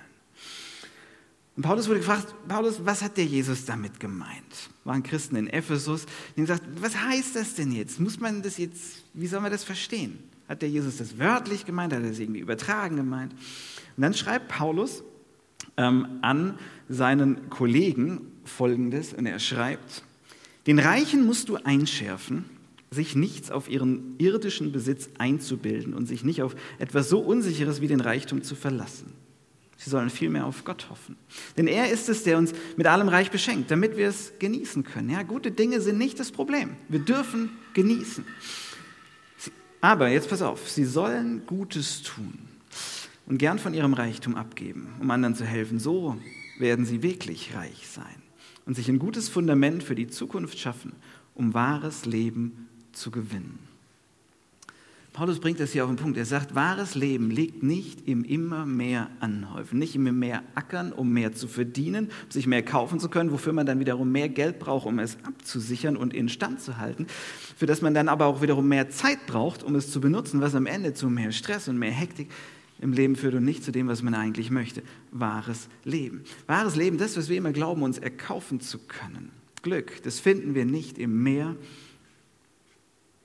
Und 1.57 1.64
Paulus 1.64 1.88
wurde 1.88 1.98
gefragt, 1.98 2.33
Paulus, 2.46 2.76
was 2.85 3.02
hat 3.02 3.16
der 3.16 3.24
Jesus 3.24 3.64
damit 3.64 3.98
gemeint? 3.98 4.70
Waren 4.85 5.02
Christen 5.02 5.35
in 5.35 5.48
Ephesus, 5.48 6.07
die 6.37 6.42
haben 6.42 6.46
gesagt, 6.46 6.62
was 6.76 6.96
heißt 6.96 7.35
das 7.35 7.54
denn 7.54 7.72
jetzt? 7.72 7.98
Muss 7.98 8.20
man 8.20 8.42
das 8.42 8.59
jetzt, 8.59 9.02
wie 9.12 9.26
soll 9.26 9.40
man 9.40 9.50
das 9.50 9.64
verstehen? 9.64 10.20
Hat 10.48 10.62
der 10.62 10.68
Jesus 10.68 10.98
das 10.98 11.18
wörtlich 11.18 11.64
gemeint? 11.64 11.92
Hat 11.92 12.02
er 12.02 12.09
das 12.09 12.18
irgendwie 12.18 12.40
übertragen 12.40 12.96
gemeint? 12.96 13.33
Und 13.33 14.02
dann 14.02 14.14
schreibt 14.14 14.48
Paulus 14.48 15.02
ähm, 15.76 16.18
an 16.22 16.59
seinen 16.88 17.48
Kollegen 17.50 18.20
folgendes, 18.44 19.14
und 19.14 19.26
er 19.26 19.38
schreibt, 19.38 20.02
den 20.66 20.78
Reichen 20.78 21.26
musst 21.26 21.48
du 21.48 21.57
einschärfen, 21.57 22.44
sich 22.90 23.16
nichts 23.16 23.50
auf 23.50 23.68
ihren 23.68 24.14
irdischen 24.18 24.72
Besitz 24.72 25.09
einzubilden 25.18 25.94
und 25.94 26.07
sich 26.07 26.24
nicht 26.24 26.42
auf 26.42 26.54
etwas 26.78 27.09
so 27.09 27.20
Unsicheres 27.20 27.80
wie 27.80 27.88
den 27.88 28.00
Reichtum 28.00 28.42
zu 28.42 28.54
verlassen. 28.54 29.12
Sie 29.76 29.90
sollen 29.90 30.09
vielmehr 30.09 30.46
auf 30.46 30.64
Gott 30.64 30.88
hoffen. 30.88 31.16
Denn 31.57 31.66
er 31.66 31.90
ist 31.90 32.09
es, 32.09 32.22
der 32.22 32.38
uns 32.38 32.52
mit 32.76 32.87
allem 32.87 33.09
Reich 33.09 33.30
beschenkt, 33.30 33.70
damit 33.70 33.96
wir 33.96 34.09
es 34.09 34.33
genießen 34.38 34.85
können. 34.85 35.11
Ja, 35.11 35.22
gute 35.22 35.50
Dinge 35.50 35.80
sind 35.80 35.98
nicht 35.98 36.20
das 36.20 36.30
Problem. 36.30 36.76
Wir 36.88 37.00
dürfen 37.00 37.50
genießen. 37.74 38.24
Aber 39.85 40.09
jetzt 40.09 40.31
pass 40.31 40.40
auf, 40.40 40.70
sie 40.70 40.87
sollen 40.87 41.44
Gutes 41.44 42.01
tun 42.01 42.38
und 43.27 43.37
gern 43.37 43.59
von 43.59 43.75
ihrem 43.75 43.92
Reichtum 43.92 44.35
abgeben, 44.35 44.94
um 44.99 45.11
anderen 45.11 45.35
zu 45.35 45.44
helfen. 45.44 45.79
So 45.79 46.16
werden 46.59 46.87
sie 46.87 47.03
wirklich 47.03 47.55
reich 47.55 47.87
sein 47.87 48.23
und 48.64 48.77
sich 48.77 48.88
ein 48.88 48.99
gutes 48.99 49.29
Fundament 49.29 49.83
für 49.83 49.94
die 49.94 50.07
Zukunft 50.07 50.59
schaffen, 50.59 50.94
um 51.35 51.53
wahres 51.53 52.07
Leben 52.07 52.66
zu 52.92 53.11
gewinnen. 53.11 53.59
Paulus 55.14 55.38
bringt 55.38 55.61
das 55.61 55.70
hier 55.70 55.85
auf 55.85 55.90
den 55.90 55.96
Punkt. 55.96 56.18
Er 56.18 56.24
sagt, 56.24 56.57
wahres 56.57 56.96
Leben 56.96 57.31
liegt 57.31 57.62
nicht 57.62 58.09
im 58.09 58.24
immer 58.24 58.66
mehr 58.66 59.11
Anhäufen, 59.20 59.79
nicht 59.79 59.94
im 59.94 60.09
immer 60.09 60.18
mehr 60.18 60.42
Ackern, 60.57 60.92
um 60.92 61.12
mehr 61.12 61.33
zu 61.33 61.46
verdienen, 61.46 62.07
um 62.07 62.31
sich 62.33 62.48
mehr 62.48 62.64
kaufen 62.64 62.98
zu 62.98 63.09
können, 63.09 63.31
wofür 63.31 63.53
man 63.53 63.64
dann 63.64 63.79
wiederum 63.79 64.11
mehr 64.11 64.29
Geld 64.29 64.59
braucht, 64.59 64.87
um 64.87 64.98
es 64.98 65.16
abzusichern 65.22 65.96
und 65.96 66.14
instand 66.14 66.61
zu 66.61 66.79
halten, 66.79 67.07
für 67.57 67.66
das 67.66 67.81
man 67.81 67.94
dann 67.94 68.09
aber 68.09 68.27
auch 68.27 68.42
wiederum 68.42 68.66
mehr 68.66 68.90
Zeit 68.90 69.24
braucht, 69.29 69.62
um 69.62 69.77
es 69.77 69.92
zu 69.92 70.00
benutzen, 70.00 70.40
was 70.40 70.57
am 70.57 70.66
Ende 70.66 70.94
zu 70.94 71.09
mehr 71.09 71.31
Stress 71.31 71.68
und 71.68 71.79
mehr 71.79 71.92
Hektik 71.92 72.29
im 72.81 72.92
Leben 72.92 73.14
führt 73.14 73.35
und 73.35 73.44
nicht 73.44 73.62
zu 73.62 73.70
dem, 73.70 73.87
was 73.87 74.03
man 74.03 74.14
eigentlich 74.14 74.50
möchte. 74.50 74.83
Wahres 75.12 75.68
Leben. 75.85 76.24
Wahres 76.48 76.74
Leben, 76.74 76.98
das, 76.98 77.16
was 77.16 77.29
wir 77.29 77.38
immer 77.38 77.53
glauben, 77.53 77.85
uns 77.85 77.98
erkaufen 77.98 78.59
zu 78.59 78.81
können. 78.81 79.31
Glück, 79.62 80.03
das 80.03 80.18
finden 80.18 80.57
wir 80.57 80.64
nicht 80.64 80.98
im 80.98 81.22
Meer, 81.22 81.55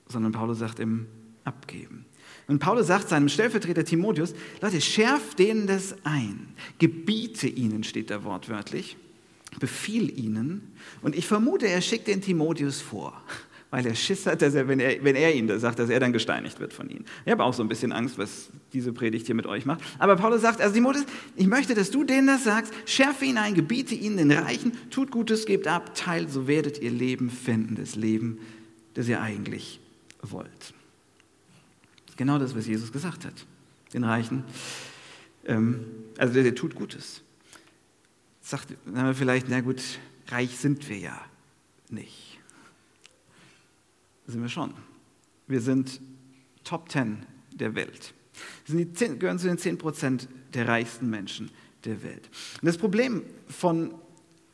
sondern 0.06 0.30
Paulus 0.30 0.60
sagt 0.60 0.78
im 0.78 1.08
abgeben. 1.44 2.04
Und 2.46 2.58
Paulus 2.58 2.88
sagt 2.88 3.08
seinem 3.08 3.28
Stellvertreter 3.28 3.84
Timotheus, 3.84 4.34
Leute, 4.60 4.80
schärft 4.80 5.38
denen 5.38 5.66
das 5.66 5.94
ein, 6.02 6.48
gebiete 6.78 7.46
ihnen, 7.46 7.84
steht 7.84 8.10
da 8.10 8.24
wortwörtlich, 8.24 8.96
befiehl 9.60 10.18
ihnen. 10.18 10.72
Und 11.02 11.14
ich 11.14 11.26
vermute, 11.26 11.68
er 11.68 11.80
schickt 11.80 12.08
den 12.08 12.20
Timotheus 12.20 12.80
vor. 12.80 13.22
weil 13.70 13.86
er 13.86 13.94
Schiss 13.94 14.26
hat, 14.26 14.42
dass 14.42 14.54
er, 14.54 14.66
wenn 14.66 14.80
er, 14.80 15.02
wenn 15.04 15.14
er 15.14 15.34
ihn 15.34 15.46
da 15.46 15.58
sagt, 15.58 15.78
dass 15.78 15.90
er 15.90 16.00
dann 16.00 16.12
gesteinigt 16.12 16.58
wird 16.58 16.72
von 16.72 16.90
ihnen. 16.90 17.04
Ich 17.24 17.30
habe 17.30 17.44
auch 17.44 17.54
so 17.54 17.62
ein 17.62 17.68
bisschen 17.68 17.92
Angst, 17.92 18.18
was 18.18 18.50
diese 18.72 18.92
Predigt 18.92 19.26
hier 19.26 19.36
mit 19.36 19.46
euch 19.46 19.64
macht. 19.64 19.80
Aber 19.98 20.16
Paulus 20.16 20.42
sagt, 20.42 20.60
also 20.60 20.74
Timotheus, 20.74 21.04
ich 21.36 21.46
möchte, 21.46 21.74
dass 21.74 21.90
du 21.90 22.02
denen 22.04 22.26
das 22.26 22.44
sagst, 22.44 22.72
schärfe 22.84 23.24
ihn 23.24 23.38
ein, 23.38 23.54
gebiete 23.54 23.94
ihnen 23.94 24.16
den 24.16 24.32
Reichen, 24.32 24.72
tut 24.90 25.10
Gutes, 25.10 25.46
gebt 25.46 25.68
ab, 25.68 25.94
teilt, 25.94 26.30
so 26.30 26.48
werdet 26.48 26.80
ihr 26.82 26.90
Leben 26.90 27.30
finden, 27.30 27.76
das 27.76 27.94
Leben, 27.94 28.38
das 28.94 29.06
ihr 29.08 29.20
eigentlich 29.20 29.78
wollt. 30.22 30.74
Genau 32.20 32.38
das, 32.38 32.54
was 32.54 32.66
Jesus 32.66 32.92
gesagt 32.92 33.24
hat. 33.24 33.46
Den 33.94 34.04
Reichen, 34.04 34.44
ähm, 35.46 35.86
also 36.18 36.34
der, 36.34 36.42
der 36.42 36.54
tut 36.54 36.74
Gutes. 36.74 37.22
Sagt, 38.40 38.68
haben 38.86 39.06
wir 39.06 39.14
vielleicht, 39.14 39.48
na 39.48 39.60
gut, 39.60 39.82
reich 40.28 40.56
sind 40.56 40.88
wir 40.88 40.98
ja 40.98 41.20
nicht 41.88 42.30
sind 44.30 44.42
wir 44.42 44.48
schon. 44.48 44.72
Wir 45.46 45.60
sind 45.60 46.00
Top 46.64 46.90
10 46.90 47.26
der 47.52 47.74
Welt. 47.74 48.14
Wir 48.66 48.92
10, 48.92 49.18
gehören 49.18 49.38
zu 49.38 49.48
den 49.48 49.58
10 49.58 49.78
Prozent 49.78 50.28
der 50.54 50.68
reichsten 50.68 51.10
Menschen 51.10 51.50
der 51.84 52.02
Welt. 52.02 52.28
Und 52.60 52.66
das 52.66 52.78
Problem 52.78 53.22
von, 53.48 53.94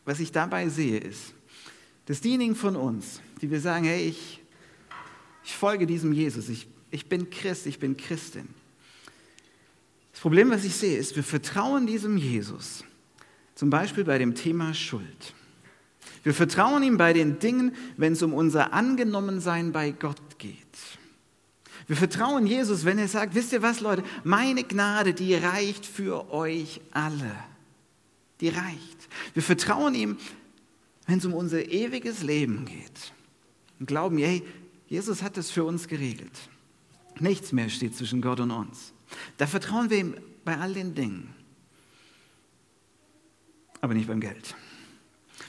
was 0.04 0.20
ich 0.20 0.32
dabei 0.32 0.68
sehe, 0.68 0.98
ist, 0.98 1.34
dass 2.06 2.20
diejenigen 2.20 2.54
von 2.54 2.76
uns, 2.76 3.20
die 3.42 3.50
wir 3.50 3.60
sagen, 3.60 3.84
hey, 3.84 4.08
ich, 4.08 4.40
ich 5.44 5.54
folge 5.54 5.86
diesem 5.86 6.12
Jesus, 6.12 6.48
ich, 6.48 6.68
ich 6.90 7.08
bin 7.08 7.30
Christ, 7.30 7.66
ich 7.66 7.78
bin 7.78 7.96
Christin. 7.96 8.48
Das 10.12 10.20
Problem, 10.20 10.50
was 10.50 10.64
ich 10.64 10.74
sehe, 10.74 10.96
ist, 10.96 11.14
wir 11.14 11.24
vertrauen 11.24 11.86
diesem 11.86 12.16
Jesus, 12.16 12.84
zum 13.54 13.70
Beispiel 13.70 14.04
bei 14.04 14.18
dem 14.18 14.34
Thema 14.34 14.72
Schuld. 14.72 15.34
Wir 16.22 16.34
vertrauen 16.34 16.82
ihm 16.82 16.96
bei 16.96 17.12
den 17.12 17.38
Dingen, 17.38 17.76
wenn 17.96 18.14
es 18.14 18.22
um 18.22 18.34
unser 18.34 18.72
Angenommensein 18.72 19.72
bei 19.72 19.90
Gott 19.90 20.38
geht. 20.38 20.56
Wir 21.86 21.96
vertrauen 21.96 22.46
Jesus, 22.46 22.84
wenn 22.84 22.98
er 22.98 23.08
sagt, 23.08 23.34
wisst 23.34 23.52
ihr 23.52 23.62
was, 23.62 23.80
Leute, 23.80 24.02
meine 24.24 24.64
Gnade, 24.64 25.14
die 25.14 25.34
reicht 25.34 25.86
für 25.86 26.32
euch 26.32 26.80
alle. 26.90 27.32
Die 28.40 28.48
reicht. 28.48 29.08
Wir 29.34 29.42
vertrauen 29.42 29.94
ihm, 29.94 30.16
wenn 31.06 31.18
es 31.18 31.24
um 31.24 31.34
unser 31.34 31.70
ewiges 31.70 32.22
Leben 32.22 32.64
geht. 32.64 33.12
Und 33.78 33.86
glauben, 33.86 34.18
hey, 34.18 34.42
Jesus 34.88 35.22
hat 35.22 35.36
es 35.36 35.50
für 35.50 35.64
uns 35.64 35.86
geregelt. 35.86 36.32
Nichts 37.20 37.52
mehr 37.52 37.68
steht 37.68 37.94
zwischen 37.94 38.20
Gott 38.20 38.40
und 38.40 38.50
uns. 38.50 38.92
Da 39.36 39.46
vertrauen 39.46 39.90
wir 39.90 39.98
ihm 39.98 40.14
bei 40.44 40.58
all 40.58 40.74
den 40.74 40.94
Dingen. 40.94 41.34
Aber 43.80 43.94
nicht 43.94 44.08
beim 44.08 44.20
Geld. 44.20 44.54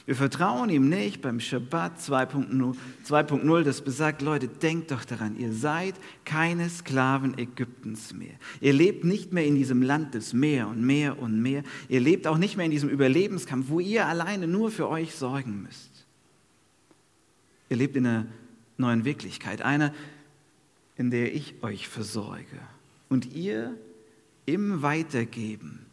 Wir 0.08 0.14
vertrauen 0.14 0.70
ihm 0.70 0.88
nicht 0.88 1.20
beim 1.20 1.38
Shabbat 1.38 2.00
2.0, 2.00 3.62
das 3.62 3.82
besagt, 3.82 4.22
Leute, 4.22 4.48
denkt 4.48 4.90
doch 4.90 5.04
daran, 5.04 5.36
ihr 5.36 5.52
seid 5.52 5.96
keine 6.24 6.70
Sklaven 6.70 7.36
Ägyptens 7.36 8.14
mehr. 8.14 8.32
Ihr 8.62 8.72
lebt 8.72 9.04
nicht 9.04 9.34
mehr 9.34 9.44
in 9.44 9.54
diesem 9.54 9.82
Land 9.82 10.14
des 10.14 10.32
Meer 10.32 10.68
und 10.68 10.82
mehr 10.82 11.18
und 11.18 11.42
mehr. 11.42 11.62
Ihr 11.90 12.00
lebt 12.00 12.26
auch 12.26 12.38
nicht 12.38 12.56
mehr 12.56 12.64
in 12.64 12.70
diesem 12.70 12.88
Überlebenskampf, 12.88 13.66
wo 13.68 13.80
ihr 13.80 14.06
alleine 14.06 14.46
nur 14.46 14.70
für 14.70 14.88
euch 14.88 15.14
sorgen 15.14 15.62
müsst. 15.62 16.06
Ihr 17.68 17.76
lebt 17.76 17.96
in 17.96 18.06
einer 18.06 18.26
neuen 18.78 19.04
Wirklichkeit, 19.04 19.60
einer, 19.60 19.92
in 20.98 21.10
der 21.10 21.34
ich 21.34 21.54
euch 21.62 21.88
versorge 21.88 22.58
und 23.08 23.32
ihr 23.34 23.74
im 24.44 24.82
Weitergeben 24.82 25.86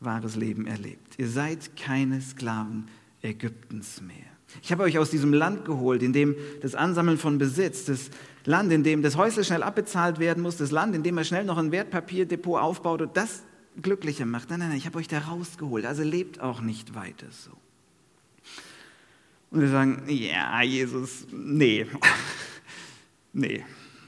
wahres 0.00 0.36
Leben 0.36 0.66
erlebt. 0.66 1.14
Ihr 1.18 1.28
seid 1.28 1.76
keine 1.76 2.20
Sklaven 2.20 2.88
Ägyptens 3.22 4.00
mehr. 4.00 4.16
Ich 4.62 4.70
habe 4.70 4.82
euch 4.82 4.98
aus 4.98 5.10
diesem 5.10 5.32
Land 5.32 5.64
geholt, 5.64 6.02
in 6.02 6.12
dem 6.12 6.36
das 6.60 6.74
Ansammeln 6.74 7.18
von 7.18 7.38
Besitz, 7.38 7.86
das 7.86 8.10
Land, 8.44 8.72
in 8.72 8.82
dem 8.82 9.02
das 9.02 9.16
Häusle 9.16 9.44
schnell 9.44 9.62
abbezahlt 9.62 10.18
werden 10.18 10.42
muss, 10.42 10.56
das 10.56 10.70
Land, 10.70 10.94
in 10.94 11.02
dem 11.02 11.14
man 11.14 11.24
schnell 11.24 11.44
noch 11.44 11.58
ein 11.58 11.72
Wertpapierdepot 11.72 12.60
aufbaut 12.60 13.02
und 13.02 13.16
das 13.16 13.42
glücklicher 13.80 14.26
macht. 14.26 14.50
Nein, 14.50 14.58
nein, 14.58 14.68
nein, 14.70 14.78
ich 14.78 14.86
habe 14.86 14.98
euch 14.98 15.08
da 15.08 15.18
rausgeholt. 15.20 15.86
Also 15.86 16.02
lebt 16.02 16.40
auch 16.40 16.60
nicht 16.60 16.94
weiter 16.94 17.26
so. 17.30 17.50
Und 19.50 19.60
wir 19.60 19.68
sagen, 19.68 20.02
ja, 20.08 20.62
Jesus, 20.62 21.26
nee, 21.30 21.86
nee, 23.32 23.64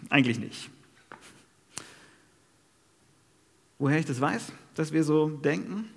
eigentlich 0.08 0.38
nicht. 0.38 0.70
Woher 3.78 3.98
ich 3.98 4.06
das 4.06 4.20
weiß? 4.20 4.52
dass 4.74 4.92
wir 4.92 5.04
so 5.04 5.28
denken? 5.28 5.88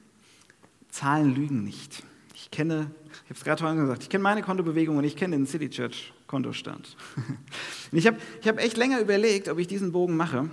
Zahlen 0.90 1.36
lügen 1.36 1.64
nicht. 1.64 2.04
Ich 2.34 2.52
kenne, 2.52 2.92
ich 3.06 3.30
habe 3.30 3.34
es 3.34 3.44
gerade 3.44 3.60
vorhin 3.60 3.80
gesagt, 3.80 4.04
ich 4.04 4.10
kenne 4.10 4.24
meine 4.24 4.42
Kontobewegung 4.42 4.98
und 4.98 5.04
ich 5.04 5.16
kenne 5.16 5.36
den 5.36 5.46
City 5.46 5.70
Church 5.70 6.14
Kontostand. 6.28 6.96
ich 7.92 8.08
habe 8.08 8.18
ich 8.42 8.48
hab 8.48 8.60
echt 8.60 8.78
länger 8.78 9.00
überlegt, 9.00 9.50
ob 9.50 9.60
ich 9.60 9.68
diesen 9.68 9.92
Bogen 9.92 10.16
mache, 10.16 10.50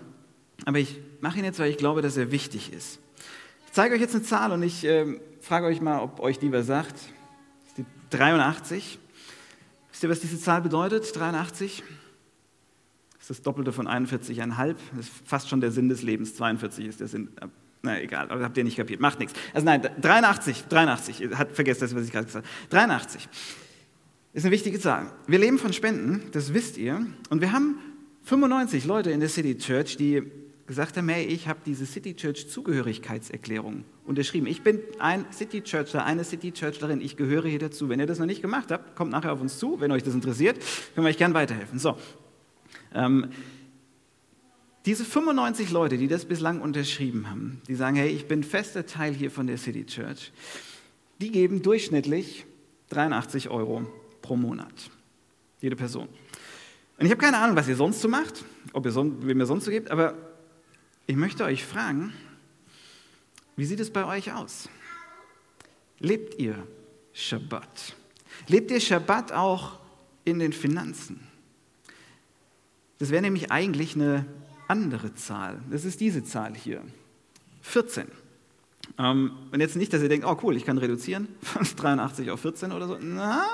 aber 0.64 0.78
ich 0.78 1.00
mache 1.20 1.38
ihn 1.38 1.44
jetzt, 1.44 1.58
weil 1.58 1.70
ich 1.70 1.76
glaube, 1.76 2.02
dass 2.02 2.16
er 2.16 2.30
wichtig 2.30 2.72
ist. 2.72 2.98
Ich 3.66 3.72
zeige 3.72 3.94
euch 3.94 4.00
jetzt 4.00 4.14
eine 4.14 4.24
Zahl 4.24 4.52
und 4.52 4.62
ich 4.62 4.84
äh, 4.84 5.18
frage 5.40 5.66
euch 5.66 5.80
mal, 5.80 6.00
ob 6.00 6.20
euch 6.20 6.38
die 6.38 6.52
was 6.52 6.66
sagt. 6.66 6.94
Das 6.94 7.68
ist 7.68 7.78
die 7.78 7.86
83. 8.10 8.98
Wisst 9.90 10.02
ihr, 10.02 10.08
was 10.08 10.20
diese 10.20 10.38
Zahl 10.38 10.62
bedeutet? 10.62 11.14
83? 11.14 11.82
Ist 13.24 13.30
das 13.30 13.40
Doppelte 13.40 13.72
von 13.72 13.88
41,5. 13.88 14.74
Das 14.94 15.06
ist 15.06 15.12
fast 15.24 15.48
schon 15.48 15.62
der 15.62 15.70
Sinn 15.70 15.88
des 15.88 16.02
Lebens. 16.02 16.34
42 16.34 16.84
ist 16.84 17.00
der 17.00 17.08
Sinn. 17.08 17.30
Na 17.80 17.98
egal, 17.98 18.30
aber 18.30 18.44
habt 18.44 18.54
ihr 18.58 18.64
nicht 18.64 18.76
kapiert, 18.76 19.00
macht 19.00 19.18
nichts. 19.18 19.32
Also 19.54 19.64
nein, 19.64 19.80
83, 19.98 20.64
83, 20.68 21.30
hat 21.34 21.52
vergesst 21.52 21.80
das, 21.80 21.94
was 21.94 22.04
ich 22.04 22.12
gerade 22.12 22.26
gesagt 22.26 22.44
habe. 22.44 22.54
83 22.68 23.26
ist 24.34 24.44
eine 24.44 24.52
wichtige 24.52 24.78
Zahl. 24.78 25.10
Wir 25.26 25.38
leben 25.38 25.56
von 25.56 25.72
Spenden, 25.72 26.30
das 26.32 26.52
wisst 26.52 26.76
ihr. 26.76 27.06
Und 27.30 27.40
wir 27.40 27.52
haben 27.52 27.78
95 28.24 28.84
Leute 28.84 29.10
in 29.10 29.20
der 29.20 29.30
City 29.30 29.56
Church, 29.56 29.96
die 29.96 30.24
gesagt 30.66 30.98
haben, 30.98 31.08
hey, 31.08 31.24
ich 31.24 31.48
habe 31.48 31.60
diese 31.64 31.86
City 31.86 32.14
Church 32.14 32.50
Zugehörigkeitserklärung 32.50 33.84
unterschrieben. 34.04 34.46
Ich 34.48 34.60
bin 34.60 34.80
ein 34.98 35.24
City 35.32 35.62
Churchler, 35.62 36.04
eine 36.04 36.24
City 36.24 36.52
Churchlerin, 36.52 37.00
ich 37.00 37.16
gehöre 37.16 37.48
hier 37.48 37.58
dazu. 37.58 37.88
Wenn 37.88 38.00
ihr 38.00 38.06
das 38.06 38.18
noch 38.18 38.26
nicht 38.26 38.42
gemacht 38.42 38.70
habt, 38.70 38.96
kommt 38.96 39.12
nachher 39.12 39.32
auf 39.32 39.40
uns 39.40 39.58
zu, 39.58 39.80
wenn 39.80 39.92
euch 39.92 40.02
das 40.02 40.12
interessiert, 40.12 40.58
können 40.94 41.06
wir 41.06 41.10
euch 41.10 41.16
gern 41.16 41.32
weiterhelfen. 41.32 41.78
So, 41.78 41.96
ähm, 42.94 43.30
diese 44.86 45.04
95 45.04 45.70
Leute, 45.70 45.96
die 45.96 46.08
das 46.08 46.26
bislang 46.26 46.60
unterschrieben 46.60 47.30
haben, 47.30 47.60
die 47.68 47.74
sagen, 47.74 47.96
hey, 47.96 48.10
ich 48.10 48.26
bin 48.26 48.44
fester 48.44 48.86
Teil 48.86 49.14
hier 49.14 49.30
von 49.30 49.46
der 49.46 49.56
City 49.56 49.86
Church, 49.86 50.32
die 51.20 51.30
geben 51.30 51.62
durchschnittlich 51.62 52.44
83 52.90 53.48
Euro 53.48 53.86
pro 54.20 54.36
Monat. 54.36 54.90
Jede 55.60 55.76
Person. 55.76 56.08
Und 56.98 57.06
ich 57.06 57.10
habe 57.10 57.20
keine 57.20 57.38
Ahnung, 57.38 57.56
was 57.56 57.66
ihr 57.66 57.76
sonst 57.76 58.00
so 58.00 58.08
macht, 58.08 58.44
ob 58.72 58.84
ihr 58.84 58.92
son 58.92 59.26
wem 59.26 59.40
ihr 59.40 59.46
sonst 59.46 59.64
so 59.64 59.70
gebt, 59.70 59.90
aber 59.90 60.16
ich 61.06 61.16
möchte 61.16 61.44
euch 61.44 61.64
fragen, 61.64 62.12
wie 63.56 63.64
sieht 63.64 63.80
es 63.80 63.90
bei 63.90 64.04
euch 64.04 64.32
aus? 64.32 64.68
Lebt 65.98 66.38
ihr 66.38 66.66
Schabbat? 67.12 67.96
Lebt 68.48 68.70
ihr 68.70 68.80
Schabbat 68.80 69.32
auch 69.32 69.80
in 70.24 70.38
den 70.38 70.52
Finanzen? 70.52 71.26
Das 72.98 73.10
wäre 73.10 73.22
nämlich 73.22 73.50
eigentlich 73.50 73.94
eine 73.94 74.24
andere 74.68 75.14
Zahl. 75.14 75.60
Das 75.70 75.84
ist 75.84 76.00
diese 76.00 76.24
Zahl 76.24 76.54
hier. 76.54 76.82
14. 77.62 78.06
Ähm, 78.98 79.32
und 79.50 79.60
jetzt 79.60 79.76
nicht, 79.76 79.92
dass 79.92 80.02
ihr 80.02 80.08
denkt, 80.08 80.26
oh 80.26 80.36
cool, 80.42 80.56
ich 80.56 80.64
kann 80.64 80.78
reduzieren 80.78 81.28
von 81.42 81.64
83 81.64 82.30
auf 82.30 82.40
14 82.40 82.72
oder 82.72 82.86
so. 82.86 82.98
Na, 83.00 83.44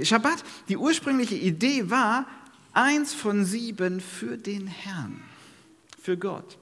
Schabbat, 0.00 0.42
die 0.68 0.76
ursprüngliche 0.76 1.34
Idee 1.34 1.90
war, 1.90 2.26
eins 2.72 3.14
von 3.14 3.44
sieben 3.44 4.00
für 4.00 4.36
den 4.36 4.66
Herrn, 4.66 5.20
für 6.00 6.16
Gott. 6.16 6.58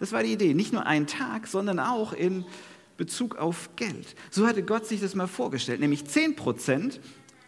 Das 0.00 0.12
war 0.12 0.22
die 0.22 0.32
Idee. 0.32 0.54
Nicht 0.54 0.72
nur 0.72 0.86
ein 0.86 1.06
Tag, 1.06 1.46
sondern 1.46 1.78
auch 1.78 2.12
in 2.12 2.44
Bezug 2.96 3.36
auf 3.36 3.70
Geld. 3.76 4.14
So 4.30 4.46
hatte 4.46 4.62
Gott 4.62 4.86
sich 4.86 5.00
das 5.00 5.14
mal 5.14 5.26
vorgestellt, 5.26 5.80
nämlich 5.80 6.04
10 6.04 6.36
Prozent 6.36 7.00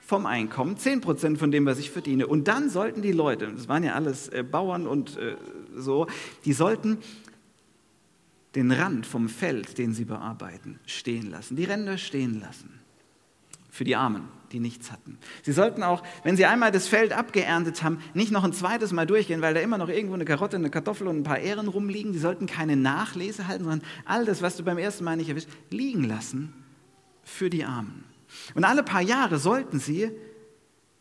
vom 0.04 0.26
Einkommen, 0.26 0.76
10% 0.76 1.38
von 1.38 1.50
dem, 1.50 1.64
was 1.64 1.78
ich 1.78 1.90
verdiene. 1.90 2.26
Und 2.26 2.46
dann 2.46 2.68
sollten 2.68 3.00
die 3.00 3.12
Leute, 3.12 3.50
das 3.50 3.68
waren 3.68 3.82
ja 3.84 3.94
alles 3.94 4.28
äh, 4.28 4.42
Bauern 4.42 4.86
und 4.86 5.16
äh, 5.16 5.36
so, 5.74 6.06
die 6.44 6.52
sollten 6.52 6.98
den 8.54 8.70
Rand 8.70 9.06
vom 9.06 9.28
Feld, 9.28 9.78
den 9.78 9.94
sie 9.94 10.04
bearbeiten, 10.04 10.78
stehen 10.86 11.30
lassen, 11.30 11.56
die 11.56 11.64
Ränder 11.64 11.98
stehen 11.98 12.40
lassen. 12.40 12.80
Für 13.70 13.82
die 13.82 13.96
Armen, 13.96 14.28
die 14.52 14.60
nichts 14.60 14.92
hatten. 14.92 15.18
Sie 15.42 15.50
sollten 15.50 15.82
auch, 15.82 16.04
wenn 16.22 16.36
sie 16.36 16.44
einmal 16.44 16.70
das 16.70 16.86
Feld 16.86 17.12
abgeerntet 17.12 17.82
haben, 17.82 17.98
nicht 18.12 18.30
noch 18.30 18.44
ein 18.44 18.52
zweites 18.52 18.92
Mal 18.92 19.06
durchgehen, 19.06 19.40
weil 19.40 19.54
da 19.54 19.60
immer 19.60 19.78
noch 19.78 19.88
irgendwo 19.88 20.14
eine 20.14 20.24
Karotte, 20.24 20.56
eine 20.56 20.70
Kartoffel 20.70 21.08
und 21.08 21.16
ein 21.16 21.22
paar 21.24 21.40
Ähren 21.40 21.66
rumliegen. 21.66 22.12
Sie 22.12 22.20
sollten 22.20 22.46
keine 22.46 22.76
Nachlese 22.76 23.48
halten, 23.48 23.64
sondern 23.64 23.88
all 24.04 24.24
das, 24.26 24.42
was 24.42 24.56
du 24.56 24.62
beim 24.62 24.78
ersten 24.78 25.02
Mal 25.02 25.16
nicht 25.16 25.30
erwischt, 25.30 25.48
liegen 25.70 26.04
lassen 26.04 26.52
für 27.24 27.50
die 27.50 27.64
Armen. 27.64 28.13
Und 28.54 28.64
alle 28.64 28.82
paar 28.82 29.00
Jahre 29.00 29.38
sollten 29.38 29.78
sie 29.78 30.10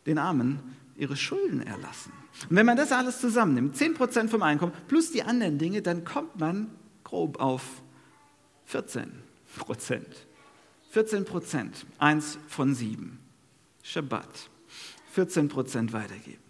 den 0.06 0.18
Armen 0.18 0.76
ihre 0.96 1.16
Schulden 1.16 1.62
erlassen. 1.62 2.12
Und 2.48 2.56
wenn 2.56 2.66
man 2.66 2.76
das 2.76 2.92
alles 2.92 3.20
zusammennimmt, 3.20 3.76
10% 3.76 4.28
vom 4.28 4.42
Einkommen 4.42 4.72
plus 4.88 5.12
die 5.12 5.22
anderen 5.22 5.58
Dinge, 5.58 5.82
dann 5.82 6.04
kommt 6.04 6.38
man 6.38 6.70
grob 7.04 7.40
auf 7.40 7.82
14 8.66 9.10
Prozent. 9.56 10.26
14 10.90 11.24
Prozent, 11.24 11.86
eins 11.98 12.38
von 12.48 12.74
sieben. 12.74 13.18
Shabbat. 13.82 14.50
14 15.12 15.48
Prozent 15.48 15.92
weitergeben. 15.92 16.42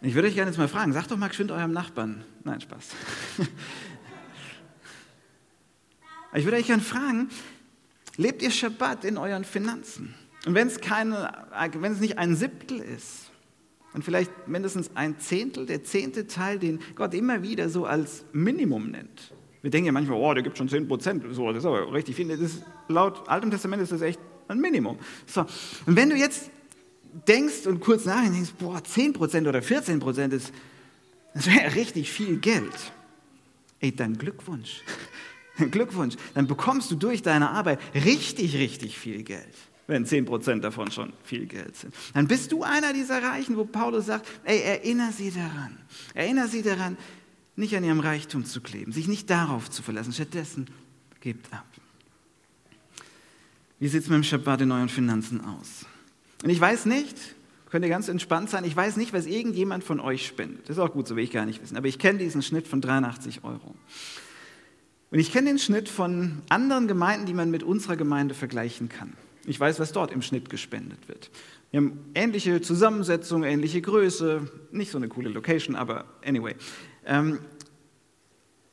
Ich 0.00 0.14
würde 0.14 0.28
euch 0.28 0.34
gerne 0.34 0.50
jetzt 0.50 0.58
mal 0.58 0.68
fragen, 0.68 0.92
sagt 0.92 1.10
doch 1.10 1.16
mal 1.16 1.28
geschwind 1.28 1.50
eurem 1.50 1.72
Nachbarn. 1.72 2.24
Nein, 2.44 2.60
Spaß. 2.60 2.90
Ich 6.34 6.44
würde 6.44 6.58
euch 6.58 6.66
gerne 6.66 6.82
fragen, 6.82 7.30
lebt 8.18 8.42
ihr 8.42 8.50
Schabbat 8.50 9.06
in 9.06 9.16
euren 9.16 9.44
Finanzen? 9.44 10.14
Und 10.44 10.54
wenn 10.54 10.68
es, 10.68 10.80
keine, 10.80 11.32
wenn 11.74 11.92
es 11.92 12.00
nicht 12.00 12.18
ein 12.18 12.36
Siebtel 12.36 12.80
ist, 12.80 13.30
dann 13.92 14.02
vielleicht 14.02 14.46
mindestens 14.46 14.90
ein 14.94 15.18
Zehntel, 15.18 15.64
der 15.64 15.82
zehnte 15.82 16.26
Teil, 16.26 16.58
den 16.58 16.80
Gott 16.94 17.14
immer 17.14 17.42
wieder 17.42 17.70
so 17.70 17.86
als 17.86 18.24
Minimum 18.32 18.90
nennt. 18.90 19.32
Wir 19.62 19.70
denken 19.70 19.86
ja 19.86 19.92
manchmal, 19.92 20.18
oh, 20.18 20.34
der 20.34 20.42
gibt 20.42 20.56
schon 20.58 20.68
10 20.68 20.86
Prozent, 20.86 21.24
so, 21.32 21.48
das 21.48 21.58
ist 21.58 21.64
aber 21.64 21.92
richtig 21.92 22.14
viel. 22.14 22.28
Das 22.28 22.38
ist, 22.38 22.62
laut 22.86 23.28
Altem 23.28 23.50
Testament 23.50 23.82
ist 23.82 23.90
das 23.90 24.02
echt 24.02 24.20
ein 24.46 24.60
Minimum. 24.60 24.98
So. 25.26 25.40
Und 25.86 25.96
wenn 25.96 26.10
du 26.10 26.16
jetzt 26.16 26.50
denkst 27.26 27.66
und 27.66 27.80
kurz 27.80 28.04
nachdenkst, 28.04 28.52
boah, 28.58 28.82
10 28.82 29.14
Prozent 29.14 29.48
oder 29.48 29.62
14 29.62 29.98
Prozent, 29.98 30.32
das 30.32 30.52
wäre 31.34 31.74
richtig 31.74 32.12
viel 32.12 32.36
Geld. 32.38 32.92
Ey, 33.80 33.94
dann 33.94 34.16
Glückwunsch. 34.16 34.82
Glückwunsch. 35.70 36.16
Dann 36.34 36.46
bekommst 36.46 36.90
du 36.90 36.96
durch 36.96 37.22
deine 37.22 37.50
Arbeit 37.50 37.80
richtig, 37.94 38.56
richtig 38.56 38.98
viel 38.98 39.22
Geld 39.22 39.54
wenn 39.88 40.04
10% 40.04 40.60
davon 40.60 40.90
schon 40.90 41.14
viel 41.24 41.46
Geld 41.46 41.74
sind. 41.74 41.94
Dann 42.12 42.28
bist 42.28 42.52
du 42.52 42.62
einer 42.62 42.92
dieser 42.92 43.22
Reichen, 43.22 43.56
wo 43.56 43.64
Paulus 43.64 44.06
sagt, 44.06 44.28
ey, 44.44 44.60
erinnere 44.60 45.12
sie 45.12 45.30
daran. 45.30 45.78
Erinnere 46.12 46.46
sie 46.46 46.62
daran, 46.62 46.98
nicht 47.56 47.74
an 47.74 47.82
ihrem 47.82 48.00
Reichtum 48.00 48.44
zu 48.44 48.60
kleben, 48.60 48.92
sich 48.92 49.08
nicht 49.08 49.30
darauf 49.30 49.70
zu 49.70 49.82
verlassen. 49.82 50.12
Stattdessen 50.12 50.66
gebt 51.20 51.50
ab. 51.52 51.66
Wie 53.80 53.88
sieht 53.88 54.02
es 54.02 54.08
mit 54.08 54.16
dem 54.16 54.24
Schabbat 54.24 54.60
in 54.60 54.72
euren 54.72 54.90
Finanzen 54.90 55.40
aus? 55.40 55.86
Und 56.44 56.50
ich 56.50 56.60
weiß 56.60 56.84
nicht, 56.84 57.16
könnt 57.70 57.84
ihr 57.84 57.88
ganz 57.88 58.08
entspannt 58.08 58.50
sein, 58.50 58.64
ich 58.64 58.76
weiß 58.76 58.96
nicht, 58.96 59.14
was 59.14 59.24
irgendjemand 59.24 59.84
von 59.84 60.00
euch 60.00 60.26
spendet. 60.26 60.68
Das 60.68 60.76
ist 60.76 60.82
auch 60.82 60.92
gut, 60.92 61.08
so 61.08 61.16
will 61.16 61.24
ich 61.24 61.30
gar 61.30 61.46
nicht 61.46 61.62
wissen. 61.62 61.76
Aber 61.78 61.86
ich 61.86 61.98
kenne 61.98 62.18
diesen 62.18 62.42
Schnitt 62.42 62.68
von 62.68 62.82
83 62.82 63.42
Euro. 63.42 63.74
Und 65.10 65.18
ich 65.18 65.32
kenne 65.32 65.48
den 65.48 65.58
Schnitt 65.58 65.88
von 65.88 66.42
anderen 66.48 66.86
Gemeinden, 66.86 67.26
die 67.26 67.34
man 67.34 67.50
mit 67.50 67.62
unserer 67.62 67.96
Gemeinde 67.96 68.34
vergleichen 68.34 68.88
kann. 68.88 69.14
Ich 69.46 69.58
weiß, 69.58 69.80
was 69.80 69.92
dort 69.92 70.12
im 70.12 70.20
Schnitt 70.20 70.50
gespendet 70.50 71.08
wird. 71.08 71.30
Wir 71.70 71.80
haben 71.80 71.98
ähnliche 72.14 72.60
Zusammensetzung, 72.60 73.44
ähnliche 73.44 73.80
Größe, 73.80 74.50
nicht 74.70 74.90
so 74.90 74.98
eine 74.98 75.08
coole 75.08 75.30
Location, 75.30 75.76
aber 75.76 76.04
anyway. 76.24 76.54
Ähm, 77.06 77.38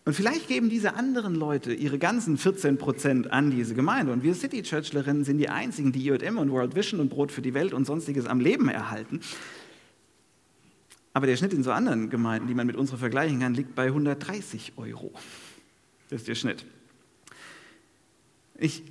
und 0.04 0.14
vielleicht 0.14 0.48
geben 0.48 0.70
diese 0.70 0.94
anderen 0.94 1.34
Leute 1.34 1.74
ihre 1.74 1.98
ganzen 1.98 2.38
14 2.38 2.78
Prozent 2.78 3.32
an 3.32 3.50
diese 3.50 3.74
Gemeinde. 3.74 4.12
Und 4.12 4.22
wir 4.24 4.36
City 4.36 4.62
Churchlerinnen 4.62 5.24
sind 5.24 5.40
die 5.40 5.50
einzigen, 5.50 5.92
die 5.92 6.08
IJM 6.08 6.38
und 6.38 6.52
World 6.52 6.76
Vision 6.76 7.00
und 7.00 7.10
Brot 7.10 7.32
für 7.32 7.42
die 7.42 7.54
Welt 7.54 7.74
und 7.74 7.86
sonstiges 7.86 8.28
am 8.28 8.40
Leben 8.40 8.70
erhalten. 8.70 9.22
Aber 11.14 11.26
der 11.26 11.38
Schnitt 11.38 11.54
in 11.54 11.64
so 11.64 11.72
anderen 11.72 12.10
Gemeinden, 12.10 12.48
die 12.48 12.54
man 12.54 12.68
mit 12.68 12.76
unserer 12.76 12.98
vergleichen 12.98 13.40
kann, 13.40 13.54
liegt 13.56 13.74
bei 13.74 13.86
130 13.86 14.74
Euro. 14.76 15.12
Das 16.10 16.22
ist 16.22 16.28
der 16.28 16.36
Schnitt. 16.36 16.66
Ich 18.58 18.84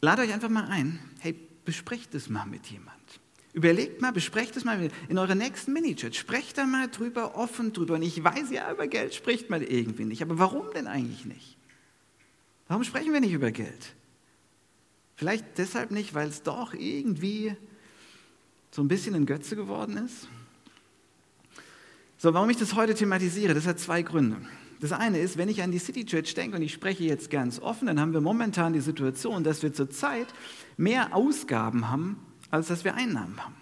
lade 0.00 0.22
euch 0.22 0.32
einfach 0.32 0.48
mal 0.48 0.64
ein, 0.64 0.98
hey, 1.20 1.34
besprecht 1.64 2.14
es 2.14 2.28
mal 2.28 2.46
mit 2.46 2.66
jemand. 2.66 2.96
Überlegt 3.52 4.00
mal, 4.00 4.12
besprecht 4.12 4.56
es 4.56 4.64
mal 4.64 4.90
in 5.08 5.18
eurer 5.18 5.34
nächsten 5.34 5.72
Mini-Church. 5.72 6.18
Sprecht 6.18 6.58
da 6.58 6.66
mal 6.66 6.88
drüber, 6.88 7.36
offen 7.36 7.72
drüber. 7.72 7.94
Und 7.94 8.02
ich 8.02 8.22
weiß 8.22 8.50
ja, 8.50 8.70
über 8.70 8.86
Geld 8.86 9.14
spricht 9.14 9.50
man 9.50 9.62
irgendwie 9.62 10.04
nicht. 10.04 10.22
Aber 10.22 10.38
warum 10.38 10.66
denn 10.74 10.86
eigentlich 10.86 11.24
nicht? 11.24 11.56
Warum 12.68 12.84
sprechen 12.84 13.12
wir 13.12 13.20
nicht 13.20 13.32
über 13.32 13.50
Geld? 13.50 13.94
Vielleicht 15.16 15.58
deshalb 15.58 15.90
nicht, 15.90 16.14
weil 16.14 16.28
es 16.28 16.42
doch 16.42 16.74
irgendwie 16.74 17.56
so 18.70 18.82
ein 18.82 18.88
bisschen 18.88 19.14
ein 19.14 19.26
Götze 19.26 19.56
geworden 19.56 19.96
ist? 19.96 20.28
So, 22.18 22.34
warum 22.34 22.50
ich 22.50 22.56
das 22.56 22.74
heute 22.74 22.94
thematisiere, 22.94 23.54
das 23.54 23.66
hat 23.66 23.80
zwei 23.80 24.02
Gründe. 24.02 24.36
Das 24.80 24.92
eine 24.92 25.18
ist, 25.18 25.36
wenn 25.36 25.48
ich 25.48 25.62
an 25.62 25.72
die 25.72 25.78
City 25.78 26.04
Church 26.04 26.34
denke 26.34 26.56
und 26.56 26.62
ich 26.62 26.72
spreche 26.72 27.04
jetzt 27.04 27.30
ganz 27.30 27.58
offen, 27.58 27.86
dann 27.86 27.98
haben 27.98 28.12
wir 28.12 28.20
momentan 28.20 28.72
die 28.72 28.80
Situation, 28.80 29.42
dass 29.42 29.62
wir 29.62 29.72
zurzeit 29.72 30.26
mehr 30.76 31.14
Ausgaben 31.14 31.90
haben, 31.90 32.18
als 32.50 32.68
dass 32.68 32.84
wir 32.84 32.94
Einnahmen 32.94 33.44
haben. 33.44 33.56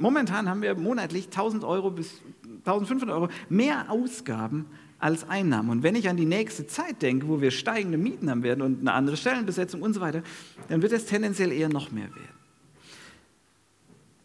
Momentan 0.00 0.48
haben 0.48 0.62
wir 0.62 0.74
monatlich 0.74 1.26
1000 1.26 1.62
Euro 1.64 1.90
bis 1.90 2.22
1500 2.64 3.10
Euro 3.10 3.28
mehr 3.50 3.90
Ausgaben 3.90 4.66
als 4.98 5.28
Einnahmen. 5.28 5.68
Und 5.68 5.82
wenn 5.82 5.94
ich 5.94 6.08
an 6.08 6.16
die 6.16 6.24
nächste 6.24 6.66
Zeit 6.66 7.02
denke, 7.02 7.28
wo 7.28 7.42
wir 7.42 7.50
steigende 7.50 7.98
Mieten 7.98 8.30
haben 8.30 8.42
werden 8.42 8.62
und 8.62 8.80
eine 8.80 8.92
andere 8.92 9.18
Stellenbesetzung 9.18 9.82
und 9.82 9.92
so 9.92 10.00
weiter, 10.00 10.22
dann 10.68 10.80
wird 10.80 10.92
es 10.92 11.04
tendenziell 11.04 11.52
eher 11.52 11.68
noch 11.68 11.90
mehr 11.90 12.08
werden. 12.08 12.36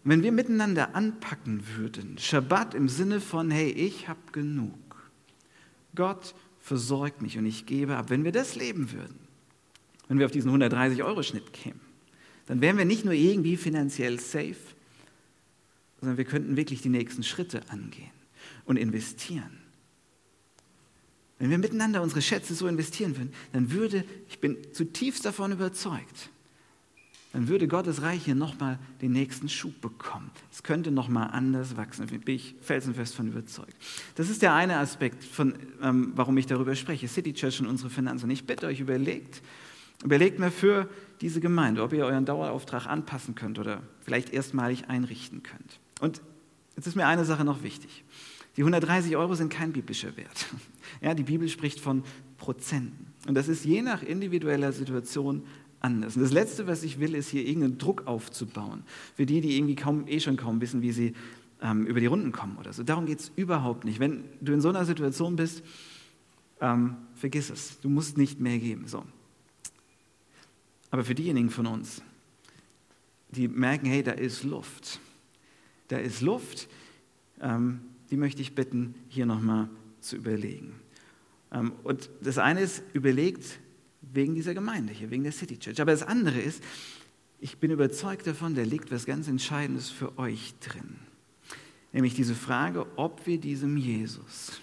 Wenn 0.04 0.24
wir 0.24 0.32
miteinander 0.32 0.96
anpacken 0.96 1.62
würden, 1.76 2.18
Schabbat 2.18 2.74
im 2.74 2.88
Sinne 2.88 3.20
von, 3.20 3.52
hey, 3.52 3.70
ich 3.70 4.08
habe 4.08 4.20
genug, 4.32 4.74
Gott 5.96 6.36
versorgt 6.60 7.22
mich 7.22 7.38
und 7.38 7.46
ich 7.46 7.66
gebe 7.66 7.98
ab. 7.98 8.10
Wenn 8.10 8.24
wir 8.24 8.32
das 8.32 8.56
leben 8.56 8.92
würden, 8.92 9.20
wenn 10.08 10.20
wir 10.20 10.26
auf 10.26 10.32
diesen 10.32 10.52
130-Euro-Schnitt 10.52 11.54
kämen, 11.54 11.82
dann 12.46 12.62
wären 12.62 12.78
wir 12.78 12.86
nicht 12.86 13.06
nur 13.06 13.14
irgendwie 13.14 13.58
finanziell 13.58 14.20
safe, 14.20 14.56
sondern 16.00 16.18
wir 16.18 16.26
könnten 16.26 16.58
wirklich 16.58 16.82
die 16.82 16.90
nächsten 16.90 17.24
Schritte 17.24 17.70
angehen 17.70 18.12
und 18.66 18.78
investieren. 18.78 19.60
Wenn 21.40 21.50
wir 21.50 21.58
miteinander 21.58 22.02
unsere 22.02 22.22
Schätze 22.22 22.54
so 22.54 22.68
investieren 22.68 23.18
würden, 23.18 23.34
dann 23.52 23.72
würde, 23.72 24.04
ich 24.28 24.40
bin 24.40 24.58
zutiefst 24.74 25.26
davon 25.26 25.52
überzeugt, 25.52 26.30
dann 27.34 27.48
würde 27.48 27.68
Gottes 27.68 28.02
Reich 28.02 28.26
hier 28.26 28.36
nochmal 28.36 28.78
den 29.02 29.14
nächsten 29.14 29.48
Schub 29.48 29.80
bekommen. 29.80 30.30
Es 30.52 30.64
könnte 30.64 30.92
nochmal 30.92 31.30
anders 31.32 31.78
wachsen, 31.78 32.06
bin 32.08 32.22
ich 32.26 32.56
felsenfest 32.62 33.16
von 33.16 33.28
überzeugt. 33.28 33.76
Das 34.16 34.30
ist 34.30 34.42
der 34.42 34.54
eine 34.54 34.78
Aspekt, 34.78 35.24
von, 35.24 35.54
ähm, 35.82 36.12
warum 36.16 36.38
ich 36.38 36.46
darüber 36.46 36.76
spreche, 36.76 37.08
City 37.08 37.34
Church 37.34 37.62
und 37.62 37.68
unsere 37.68 37.90
Finanzen. 37.90 38.30
Ich 38.30 38.46
bitte 38.46 38.68
euch, 38.68 38.82
überlegt, 38.82 39.42
überlegt 40.04 40.40
mir 40.40 40.52
für 40.52 40.90
diese 41.22 41.40
Gemeinde, 41.40 41.84
ob 41.84 41.94
ihr 41.94 42.06
euren 42.06 42.26
Dauerauftrag 42.26 42.88
anpassen 42.88 43.34
könnt 43.36 43.60
oder 43.60 43.82
vielleicht 44.02 44.34
erstmalig 44.34 44.90
einrichten 44.90 45.42
könnt. 45.42 45.80
Und 46.02 46.22
jetzt 46.76 46.88
ist 46.88 46.96
mir 46.96 47.08
eine 47.08 47.24
Sache 47.24 47.46
noch 47.46 47.64
wichtig. 47.64 48.04
Die 48.58 48.62
130 48.62 49.16
Euro 49.16 49.36
sind 49.36 49.50
kein 49.50 49.72
biblischer 49.72 50.18
Wert. 50.18 50.48
Ja, 51.00 51.14
die 51.14 51.24
Bibel 51.24 51.48
spricht 51.48 51.80
von 51.80 52.04
Prozenten. 52.38 53.08
Und 53.26 53.36
das 53.36 53.48
ist 53.48 53.64
je 53.64 53.82
nach 53.82 54.04
individueller 54.04 54.74
Situation 54.74 55.44
anders. 55.82 56.16
Und 56.16 56.22
das 56.22 56.32
Letzte, 56.32 56.68
was 56.68 56.84
ich 56.84 57.00
will, 57.00 57.16
ist 57.16 57.30
hier 57.30 57.46
irgendeinen 57.46 57.78
Druck 57.78 58.08
aufzubauen. 58.08 58.84
Für 59.16 59.26
die, 59.26 59.42
die 59.42 59.58
irgendwie 59.58 59.76
kaum, 59.76 60.08
eh 60.08 60.20
schon 60.20 60.38
kaum 60.38 60.62
wissen, 60.62 60.82
wie 60.82 60.92
sie 60.92 61.14
ähm, 61.62 61.86
über 61.86 62.00
die 62.00 62.06
Runden 62.06 62.32
kommen 62.32 62.58
oder 62.58 62.74
so. 62.74 62.84
Darum 62.84 63.06
geht 63.06 63.20
es 63.20 63.32
überhaupt 63.36 63.86
nicht. 63.86 64.00
Wenn 64.00 64.24
du 64.42 64.54
in 64.54 64.62
so 64.62 64.70
einer 64.70 64.86
Situation 64.86 65.36
bist, 65.36 65.64
ähm, 66.60 66.96
vergiss 67.16 67.50
es. 67.50 67.80
Du 67.82 67.90
musst 67.90 68.18
nicht 68.18 68.40
mehr 68.40 68.60
geben. 68.60 68.88
So. 68.88 69.04
Aber 70.92 71.04
für 71.04 71.16
diejenigen 71.16 71.50
von 71.50 71.68
uns, 71.68 72.02
die 73.30 73.48
merken, 73.48 73.86
hey, 73.88 74.04
da 74.04 74.12
ist 74.12 74.44
Luft. 74.44 75.00
Da 75.88 75.98
ist 75.98 76.22
Luft, 76.22 76.68
ähm, 77.42 77.82
die 78.10 78.18
möchte 78.18 78.42
ich 78.42 78.56
bitten, 78.56 78.94
hier 79.08 79.26
nochmal 79.26 79.70
zu 80.02 80.18
überlegen. 80.18 80.74
Ähm, 81.52 81.74
und 81.84 82.10
das 82.22 82.38
eine 82.38 82.62
ist, 82.62 82.84
überlegt, 82.94 83.60
wegen 84.02 84.36
dieser 84.36 84.54
Gemeinde 84.54 84.94
hier, 84.94 85.12
wegen 85.12 85.24
der 85.24 85.32
City 85.32 85.58
Church. 85.58 85.80
Aber 85.80 85.92
das 85.92 86.04
andere 86.04 86.40
ist, 86.40 86.64
ich 87.40 87.58
bin 87.58 87.72
überzeugt 87.72 88.28
davon, 88.28 88.56
da 88.56 88.64
liegt 88.64 88.92
was 88.92 89.06
ganz 89.06 89.28
Entscheidendes 89.28 89.90
für 89.90 90.18
euch 90.18 90.54
drin. 90.60 90.98
Nämlich 91.94 92.14
diese 92.14 92.36
Frage, 92.36 92.86
ob 92.96 93.26
wir 93.26 93.40
diesem 93.40 93.78
Jesus, 93.78 94.62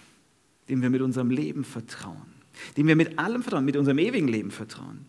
dem 0.68 0.82
wir 0.82 0.90
mit 0.90 1.02
unserem 1.02 1.30
Leben 1.30 1.64
vertrauen, 1.64 2.34
dem 2.76 2.86
wir 2.86 2.96
mit 2.96 3.18
allem 3.18 3.42
vertrauen, 3.42 3.64
mit 3.64 3.76
unserem 3.76 3.98
ewigen 3.98 4.28
Leben 4.28 4.50
vertrauen, 4.50 5.06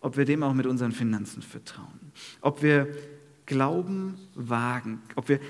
ob 0.00 0.16
wir 0.16 0.24
dem 0.24 0.42
auch 0.42 0.54
mit 0.54 0.66
unseren 0.66 0.92
Finanzen 0.92 1.42
vertrauen, 1.42 2.12
ob 2.40 2.62
wir 2.62 2.88
Glauben 3.46 4.16
wagen, 4.34 5.02
ob 5.16 5.28
wir 5.28 5.40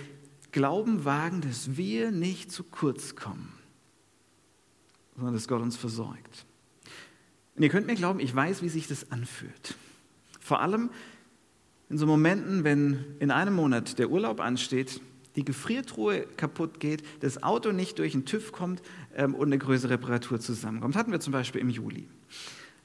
Glauben 0.53 1.05
wagen, 1.05 1.43
dass 1.43 1.77
wir 1.77 2.11
nicht 2.11 2.51
zu 2.51 2.65
kurz 2.65 3.15
kommen, 3.15 3.53
sondern 5.15 5.35
dass 5.35 5.47
Gott 5.47 5.61
uns 5.61 5.77
versorgt. 5.77 6.47
Und 7.61 7.65
ihr 7.65 7.69
könnt 7.69 7.87
mir 7.87 7.95
glauben, 7.95 8.21
ich 8.21 8.35
weiß, 8.35 8.63
wie 8.63 8.71
sich 8.71 8.89
das 8.89 9.13
anfühlt. 9.13 9.75
Vor 10.41 10.63
allem 10.63 10.89
in 11.91 11.99
so 11.99 12.07
Momenten, 12.07 12.65
wenn 12.65 13.05
in 13.19 13.31
einem 13.31 13.53
Monat 13.53 13.99
der 13.99 14.09
Urlaub 14.09 14.41
ansteht, 14.41 15.03
die 15.37 15.45
Gefriertruhe 15.45 16.25
kaputt 16.39 16.81
geht, 16.81 17.03
das 17.21 17.43
Auto 17.43 17.73
nicht 17.73 17.99
durch 17.99 18.13
den 18.13 18.25
TÜV 18.25 18.53
kommt 18.53 18.81
ähm, 19.15 19.35
und 19.35 19.49
eine 19.49 19.59
größere 19.59 19.93
Reparatur 19.93 20.41
zusammenkommt. 20.41 20.97
Hatten 20.97 21.13
wir 21.13 21.21
zum 21.21 21.35
Beispiel 21.35 21.61
im 21.61 21.69
Juli. 21.69 22.09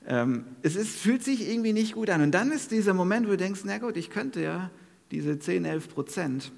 Ähm, 0.07 0.43
es 0.61 0.75
ist, 0.75 0.97
fühlt 0.97 1.23
sich 1.23 1.49
irgendwie 1.49 1.71
nicht 1.71 1.93
gut 1.93 2.09
an. 2.09 2.21
Und 2.21 2.31
dann 2.31 2.51
ist 2.51 2.71
dieser 2.71 2.93
Moment, 2.93 3.27
wo 3.27 3.31
du 3.31 3.37
denkst, 3.37 3.61
na 3.63 3.77
gut, 3.77 3.95
ich 3.95 4.09
könnte 4.09 4.41
ja 4.41 4.71
diese 5.09 5.39
10, 5.39 5.63
11 5.63 5.87
Prozent 5.87 6.51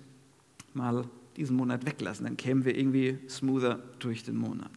mal 0.73 1.07
diesen 1.35 1.55
Monat 1.55 1.85
weglassen. 1.85 2.25
Dann 2.25 2.35
kämen 2.35 2.65
wir 2.65 2.75
irgendwie 2.75 3.19
smoother 3.29 3.77
durch 3.99 4.23
den 4.23 4.37
Monat 4.37 4.71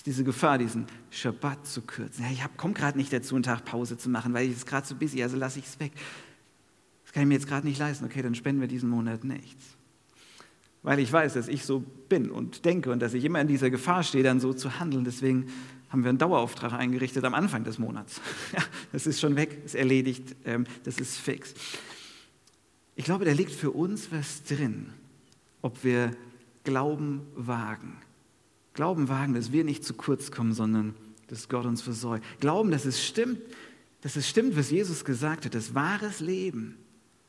ist 0.00 0.06
diese 0.06 0.24
Gefahr, 0.24 0.56
diesen 0.56 0.86
Schabbat 1.10 1.66
zu 1.66 1.82
kürzen. 1.82 2.24
Ja, 2.24 2.30
ich 2.30 2.56
komme 2.56 2.72
gerade 2.72 2.96
nicht 2.96 3.12
dazu, 3.12 3.34
einen 3.34 3.42
Tag 3.42 3.66
Pause 3.66 3.98
zu 3.98 4.08
machen, 4.08 4.32
weil 4.32 4.48
ich 4.48 4.56
es 4.56 4.64
gerade 4.64 4.86
so 4.86 4.94
busy, 4.94 5.22
also 5.22 5.36
lasse 5.36 5.58
ich 5.58 5.66
es 5.66 5.78
weg. 5.78 5.92
Das 7.04 7.12
kann 7.12 7.24
ich 7.24 7.28
mir 7.28 7.34
jetzt 7.34 7.46
gerade 7.46 7.66
nicht 7.66 7.78
leisten. 7.78 8.06
Okay, 8.06 8.22
dann 8.22 8.34
spenden 8.34 8.62
wir 8.62 8.68
diesen 8.68 8.88
Monat 8.88 9.24
nichts. 9.24 9.76
Weil 10.82 11.00
ich 11.00 11.12
weiß, 11.12 11.34
dass 11.34 11.48
ich 11.48 11.66
so 11.66 11.84
bin 12.08 12.30
und 12.30 12.64
denke 12.64 12.90
und 12.90 13.00
dass 13.00 13.12
ich 13.12 13.26
immer 13.26 13.42
in 13.42 13.46
dieser 13.46 13.68
Gefahr 13.68 14.02
stehe, 14.02 14.24
dann 14.24 14.40
so 14.40 14.54
zu 14.54 14.80
handeln. 14.80 15.04
Deswegen 15.04 15.48
haben 15.90 16.02
wir 16.02 16.08
einen 16.08 16.16
Dauerauftrag 16.16 16.72
eingerichtet 16.72 17.22
am 17.26 17.34
Anfang 17.34 17.64
des 17.64 17.78
Monats. 17.78 18.22
Ja, 18.56 18.64
das 18.92 19.06
ist 19.06 19.20
schon 19.20 19.36
weg, 19.36 19.58
ist 19.66 19.74
erledigt, 19.74 20.34
ähm, 20.46 20.64
das 20.84 20.96
ist 20.96 21.18
fix. 21.18 21.52
Ich 22.96 23.04
glaube, 23.04 23.26
da 23.26 23.32
liegt 23.32 23.52
für 23.52 23.70
uns 23.70 24.10
was 24.10 24.44
drin, 24.44 24.94
ob 25.60 25.84
wir 25.84 26.16
Glauben 26.64 27.20
wagen. 27.36 27.98
Glauben 28.80 29.10
wagen, 29.10 29.34
dass 29.34 29.52
wir 29.52 29.62
nicht 29.62 29.84
zu 29.84 29.92
kurz 29.92 30.30
kommen, 30.30 30.54
sondern 30.54 30.94
dass 31.26 31.50
Gott 31.50 31.66
uns 31.66 31.82
versorgt. 31.82 32.24
Glauben, 32.40 32.70
dass 32.70 32.86
es 32.86 33.04
stimmt, 33.04 33.38
dass 34.00 34.16
es 34.16 34.26
stimmt, 34.26 34.56
was 34.56 34.70
Jesus 34.70 35.04
gesagt 35.04 35.44
hat, 35.44 35.54
dass 35.54 35.74
wahres 35.74 36.20
Leben 36.20 36.78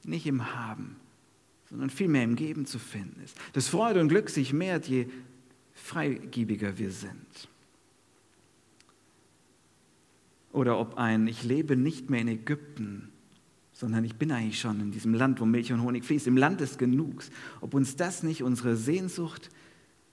nicht 0.05 0.25
im 0.27 0.55
Haben, 0.55 0.95
sondern 1.69 1.89
vielmehr 1.89 2.23
im 2.23 2.37
Geben 2.37 2.65
zu 2.65 2.79
finden 2.79 3.21
ist. 3.21 3.35
Dass 3.51 3.67
Freude 3.67 3.99
und 3.99 4.07
Glück 4.07 4.29
sich 4.29 4.53
mehrt, 4.53 4.87
je 4.87 5.07
freigiebiger 5.73 6.77
wir 6.77 6.89
sind. 6.89 7.49
Oder 10.53 10.79
ob 10.79 10.97
ein 10.97 11.27
Ich 11.27 11.43
lebe 11.43 11.75
nicht 11.75 12.09
mehr 12.09 12.21
in 12.21 12.29
Ägypten, 12.29 13.09
sondern 13.73 14.05
ich 14.05 14.15
bin 14.15 14.31
eigentlich 14.31 14.61
schon 14.61 14.79
in 14.79 14.91
diesem 14.91 15.13
Land, 15.13 15.41
wo 15.41 15.45
Milch 15.45 15.73
und 15.73 15.81
Honig 15.81 16.05
fließt, 16.05 16.27
im 16.27 16.37
Land 16.37 16.61
des 16.61 16.77
Genugs. 16.77 17.29
Ob 17.59 17.73
uns 17.73 17.97
das 17.97 18.23
nicht 18.23 18.41
unsere 18.41 18.77
Sehnsucht 18.77 19.49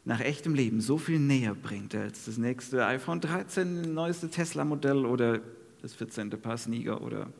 nach 0.08 0.20
echtem 0.20 0.54
Leben 0.54 0.80
so 0.80 0.96
viel 0.96 1.18
näher 1.18 1.54
bringt 1.54 1.94
als 1.94 2.24
das 2.24 2.38
nächste 2.38 2.86
iPhone 2.86 3.20
13, 3.20 3.92
neueste 3.92 4.30
Tesla-Modell 4.30 5.04
oder 5.04 5.40
das 5.82 5.92
14. 5.94 6.30
Paar 6.30 6.56
Sneaker 6.56 7.02
oder 7.02 7.30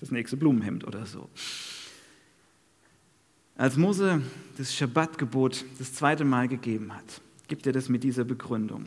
das 0.00 0.10
nächste 0.10 0.36
Blumenhemd 0.36 0.84
oder 0.84 1.06
so. 1.06 1.28
Als 3.56 3.76
Mose 3.76 4.20
das 4.58 4.74
Schabbatgebot 4.74 5.64
das 5.78 5.94
zweite 5.94 6.24
Mal 6.24 6.48
gegeben 6.48 6.92
hat, 6.92 7.20
gibt 7.46 7.68
er 7.68 7.72
das 7.72 7.88
mit 7.88 8.02
dieser 8.02 8.24
Begründung. 8.24 8.86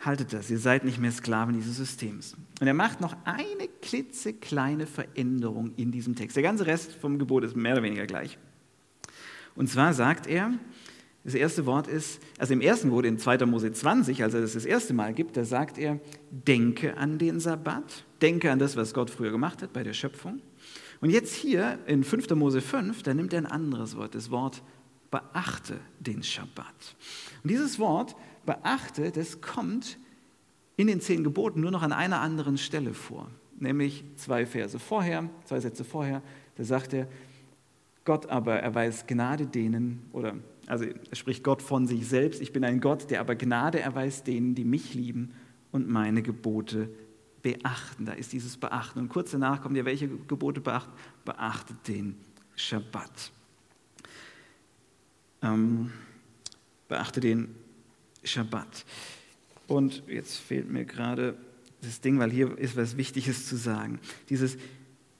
Haltet 0.00 0.32
das, 0.32 0.50
ihr 0.50 0.58
seid 0.58 0.84
nicht 0.84 0.98
mehr 0.98 1.12
Sklaven 1.12 1.54
dieses 1.54 1.76
Systems. 1.76 2.34
Und 2.60 2.66
er 2.66 2.74
macht 2.74 3.00
noch 3.00 3.16
eine 3.24 3.68
klitzekleine 3.82 4.88
Veränderung 4.88 5.72
in 5.76 5.92
diesem 5.92 6.16
Text. 6.16 6.34
Der 6.34 6.42
ganze 6.42 6.66
Rest 6.66 6.92
vom 6.94 7.20
Gebot 7.20 7.44
ist 7.44 7.54
mehr 7.54 7.74
oder 7.74 7.84
weniger 7.84 8.06
gleich. 8.06 8.36
Und 9.54 9.68
zwar 9.68 9.94
sagt 9.94 10.26
er, 10.26 10.52
das 11.24 11.34
erste 11.34 11.64
Wort 11.64 11.88
ist, 11.88 12.20
also 12.38 12.52
im 12.52 12.60
ersten 12.60 12.90
Wort 12.90 13.06
in 13.06 13.18
2. 13.18 13.46
Mose 13.46 13.72
20, 13.72 14.22
als 14.22 14.34
er 14.34 14.42
das 14.42 14.52
das 14.52 14.66
erste 14.66 14.92
Mal 14.92 15.14
gibt, 15.14 15.38
da 15.38 15.44
sagt 15.44 15.78
er, 15.78 15.98
denke 16.30 16.98
an 16.98 17.18
den 17.18 17.40
Sabbat, 17.40 18.04
denke 18.20 18.52
an 18.52 18.58
das, 18.58 18.76
was 18.76 18.92
Gott 18.92 19.08
früher 19.08 19.30
gemacht 19.30 19.62
hat 19.62 19.72
bei 19.72 19.82
der 19.82 19.94
Schöpfung. 19.94 20.42
Und 21.00 21.10
jetzt 21.10 21.34
hier 21.34 21.78
in 21.86 22.04
5. 22.04 22.30
Mose 22.30 22.60
5, 22.60 23.02
da 23.02 23.14
nimmt 23.14 23.32
er 23.32 23.38
ein 23.38 23.46
anderes 23.46 23.96
Wort, 23.96 24.14
das 24.14 24.30
Wort 24.30 24.62
beachte 25.10 25.80
den 25.98 26.22
Schabbat. 26.22 26.96
Und 27.42 27.50
dieses 27.50 27.78
Wort 27.78 28.16
beachte, 28.44 29.10
das 29.10 29.40
kommt 29.40 29.98
in 30.76 30.88
den 30.88 31.00
zehn 31.00 31.24
Geboten 31.24 31.60
nur 31.60 31.70
noch 31.70 31.82
an 31.82 31.92
einer 31.92 32.20
anderen 32.20 32.58
Stelle 32.58 32.92
vor, 32.92 33.30
nämlich 33.58 34.04
zwei 34.16 34.44
Verse 34.44 34.78
vorher, 34.78 35.30
zwei 35.44 35.60
Sätze 35.60 35.84
vorher, 35.84 36.20
da 36.56 36.64
sagt 36.64 36.92
er, 36.92 37.08
Gott 38.04 38.26
aber 38.26 38.56
erweist 38.56 39.08
Gnade 39.08 39.46
denen, 39.46 40.02
oder 40.12 40.34
also 40.66 40.86
spricht 41.12 41.44
Gott 41.44 41.62
von 41.62 41.86
sich 41.86 42.06
selbst, 42.06 42.40
ich 42.40 42.52
bin 42.52 42.64
ein 42.64 42.80
Gott, 42.80 43.10
der 43.10 43.20
aber 43.20 43.34
Gnade 43.34 43.80
erweist 43.80 44.26
denen, 44.26 44.54
die 44.54 44.64
mich 44.64 44.94
lieben 44.94 45.34
und 45.72 45.88
meine 45.88 46.22
Gebote 46.22 46.88
beachten. 47.42 48.06
Da 48.06 48.12
ist 48.12 48.32
dieses 48.32 48.56
Beachten. 48.56 49.00
Und 49.00 49.08
kurz 49.08 49.32
danach 49.32 49.62
kommt 49.62 49.76
ja, 49.76 49.84
welche 49.84 50.08
Gebote 50.08 50.60
beachten? 50.60 50.92
Beachtet 51.24 51.76
den 51.88 52.16
Schabbat. 52.56 53.32
Ähm, 55.42 55.92
beachte 56.88 57.20
den 57.20 57.54
Schabbat. 58.22 58.86
Und 59.66 60.02
jetzt 60.06 60.38
fehlt 60.38 60.70
mir 60.70 60.84
gerade 60.84 61.36
das 61.82 62.00
Ding, 62.00 62.18
weil 62.18 62.30
hier 62.30 62.56
ist 62.56 62.76
was 62.76 62.96
Wichtiges 62.96 63.46
zu 63.46 63.56
sagen. 63.56 63.98
Dieses 64.30 64.56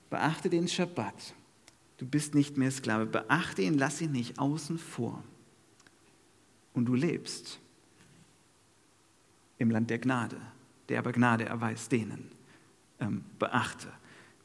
beachte 0.09 0.49
den 0.49 0.67
Schabbat. 0.67 1.35
Du 1.97 2.05
bist 2.07 2.33
nicht 2.33 2.57
mehr 2.57 2.71
Sklave. 2.71 3.05
Beachte 3.05 3.61
ihn, 3.61 3.77
lass 3.77 4.01
ihn 4.01 4.11
nicht 4.11 4.39
außen 4.39 4.79
vor 4.79 5.23
und 6.75 6.85
du 6.85 6.93
lebst 6.93 7.59
im 9.57 9.71
Land 9.71 9.89
der 9.89 9.99
Gnade, 9.99 10.37
der 10.89 10.99
aber 10.99 11.11
Gnade 11.11 11.45
erweist 11.45 11.91
denen. 11.91 12.29
Ähm, 12.99 13.23
beachte. 13.39 13.91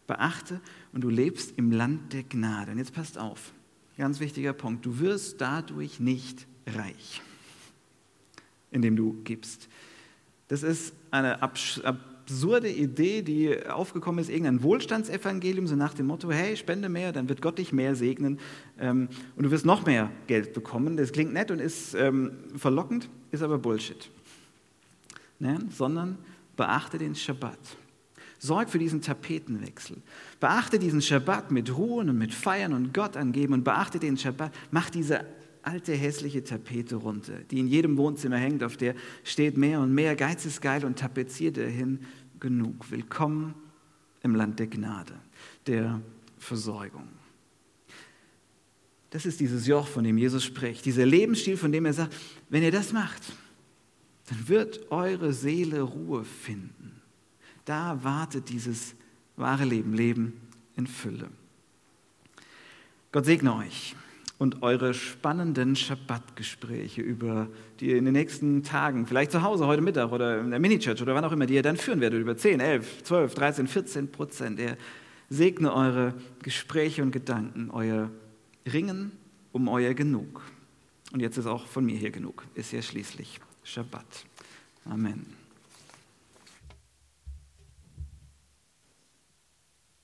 Beachte 0.06 0.60
und 0.92 1.02
du 1.02 1.08
lebst 1.08 1.56
im 1.58 1.70
Land 1.70 2.12
der 2.12 2.22
Gnade. 2.22 2.72
Und 2.72 2.78
jetzt 2.78 2.94
passt 2.94 3.18
auf, 3.18 3.52
ganz 3.96 4.18
wichtiger 4.18 4.52
Punkt, 4.52 4.86
du 4.86 4.98
wirst 4.98 5.40
dadurch 5.40 6.00
nicht 6.00 6.46
reich, 6.66 7.20
indem 8.70 8.96
du 8.96 9.20
gibst. 9.24 9.68
Das 10.48 10.62
ist 10.62 10.94
eine 11.10 11.42
absurde 12.30 12.70
Idee, 12.70 13.22
die 13.22 13.66
aufgekommen 13.66 14.20
ist, 14.20 14.30
irgendein 14.30 14.62
Wohlstandsevangelium, 14.62 15.66
so 15.66 15.74
nach 15.74 15.94
dem 15.94 16.06
Motto, 16.06 16.30
hey, 16.30 16.56
spende 16.56 16.88
mehr, 16.88 17.10
dann 17.10 17.28
wird 17.28 17.42
Gott 17.42 17.58
dich 17.58 17.72
mehr 17.72 17.96
segnen 17.96 18.38
ähm, 18.78 19.08
und 19.36 19.42
du 19.42 19.50
wirst 19.50 19.66
noch 19.66 19.84
mehr 19.84 20.10
Geld 20.28 20.52
bekommen. 20.52 20.96
Das 20.96 21.10
klingt 21.10 21.32
nett 21.32 21.50
und 21.50 21.58
ist 21.58 21.94
ähm, 21.94 22.32
verlockend, 22.56 23.08
ist 23.32 23.42
aber 23.42 23.58
Bullshit. 23.58 24.10
Ne? 25.40 25.58
Sondern 25.76 26.18
beachte 26.56 26.98
den 26.98 27.16
Schabbat. 27.16 27.58
Sorg 28.38 28.70
für 28.70 28.78
diesen 28.78 29.02
Tapetenwechsel. 29.02 29.96
Beachte 30.38 30.78
diesen 30.78 31.02
Schabbat 31.02 31.50
mit 31.50 31.76
Ruhen 31.76 32.10
und 32.10 32.16
mit 32.16 32.32
Feiern 32.32 32.72
und 32.72 32.94
Gott 32.94 33.16
angeben 33.16 33.54
und 33.54 33.64
beachte 33.64 33.98
den 33.98 34.16
Schabbat. 34.16 34.52
Mach 34.70 34.88
diese 34.88 35.26
alte 35.62 35.94
hässliche 35.94 36.42
Tapete 36.44 36.96
runter, 36.96 37.38
die 37.50 37.58
in 37.58 37.66
jedem 37.66 37.96
Wohnzimmer 37.96 38.36
hängt, 38.36 38.62
auf 38.62 38.76
der 38.76 38.94
steht 39.24 39.56
mehr 39.56 39.80
und 39.80 39.94
mehr, 39.94 40.16
Geiz 40.16 40.44
ist 40.44 40.60
geil 40.60 40.84
und 40.84 40.98
tapeziert 40.98 41.56
dahin 41.56 42.00
genug. 42.38 42.90
Willkommen 42.90 43.54
im 44.22 44.34
Land 44.34 44.58
der 44.58 44.66
Gnade, 44.66 45.14
der 45.66 46.00
Versorgung. 46.38 47.08
Das 49.10 49.26
ist 49.26 49.40
dieses 49.40 49.66
Joch, 49.66 49.86
von 49.86 50.04
dem 50.04 50.18
Jesus 50.18 50.44
spricht, 50.44 50.84
dieser 50.84 51.04
Lebensstil, 51.04 51.56
von 51.56 51.72
dem 51.72 51.84
er 51.84 51.92
sagt, 51.92 52.14
wenn 52.48 52.62
ihr 52.62 52.70
das 52.70 52.92
macht, 52.92 53.22
dann 54.28 54.48
wird 54.48 54.90
eure 54.92 55.32
Seele 55.32 55.82
Ruhe 55.82 56.24
finden. 56.24 57.00
Da 57.64 58.02
wartet 58.04 58.48
dieses 58.48 58.94
wahre 59.36 59.64
Leben, 59.64 59.94
Leben 59.94 60.40
in 60.76 60.86
Fülle. 60.86 61.28
Gott 63.12 63.24
segne 63.24 63.54
euch 63.56 63.96
und 64.40 64.62
eure 64.62 64.94
spannenden 64.94 65.76
Schabbatgespräche, 65.76 67.02
über 67.02 67.48
die 67.78 67.90
ihr 67.90 67.98
in 67.98 68.06
den 68.06 68.14
nächsten 68.14 68.62
Tagen, 68.62 69.06
vielleicht 69.06 69.32
zu 69.32 69.42
Hause 69.42 69.66
heute 69.66 69.82
Mittag 69.82 70.12
oder 70.12 70.40
in 70.40 70.50
der 70.50 70.58
Mini-Church 70.58 71.02
oder 71.02 71.14
wann 71.14 71.26
auch 71.26 71.32
immer, 71.32 71.44
die 71.44 71.52
ihr 71.52 71.62
dann 71.62 71.76
führen 71.76 72.00
werdet, 72.00 72.22
über 72.22 72.34
10, 72.34 72.58
11, 72.58 73.02
12, 73.02 73.34
13, 73.34 73.68
14 73.68 74.10
Prozent. 74.10 74.58
Er 74.58 74.78
segne 75.28 75.74
eure 75.74 76.14
Gespräche 76.42 77.02
und 77.02 77.10
Gedanken, 77.10 77.70
euer 77.70 78.10
Ringen 78.72 79.12
um 79.52 79.68
euer 79.68 79.92
Genug. 79.92 80.40
Und 81.12 81.20
jetzt 81.20 81.36
ist 81.36 81.46
auch 81.46 81.66
von 81.66 81.84
mir 81.84 81.98
hier 81.98 82.10
genug. 82.10 82.46
Ist 82.54 82.72
ja 82.72 82.80
schließlich 82.80 83.40
Schabbat. 83.62 84.24
Amen. 84.86 85.39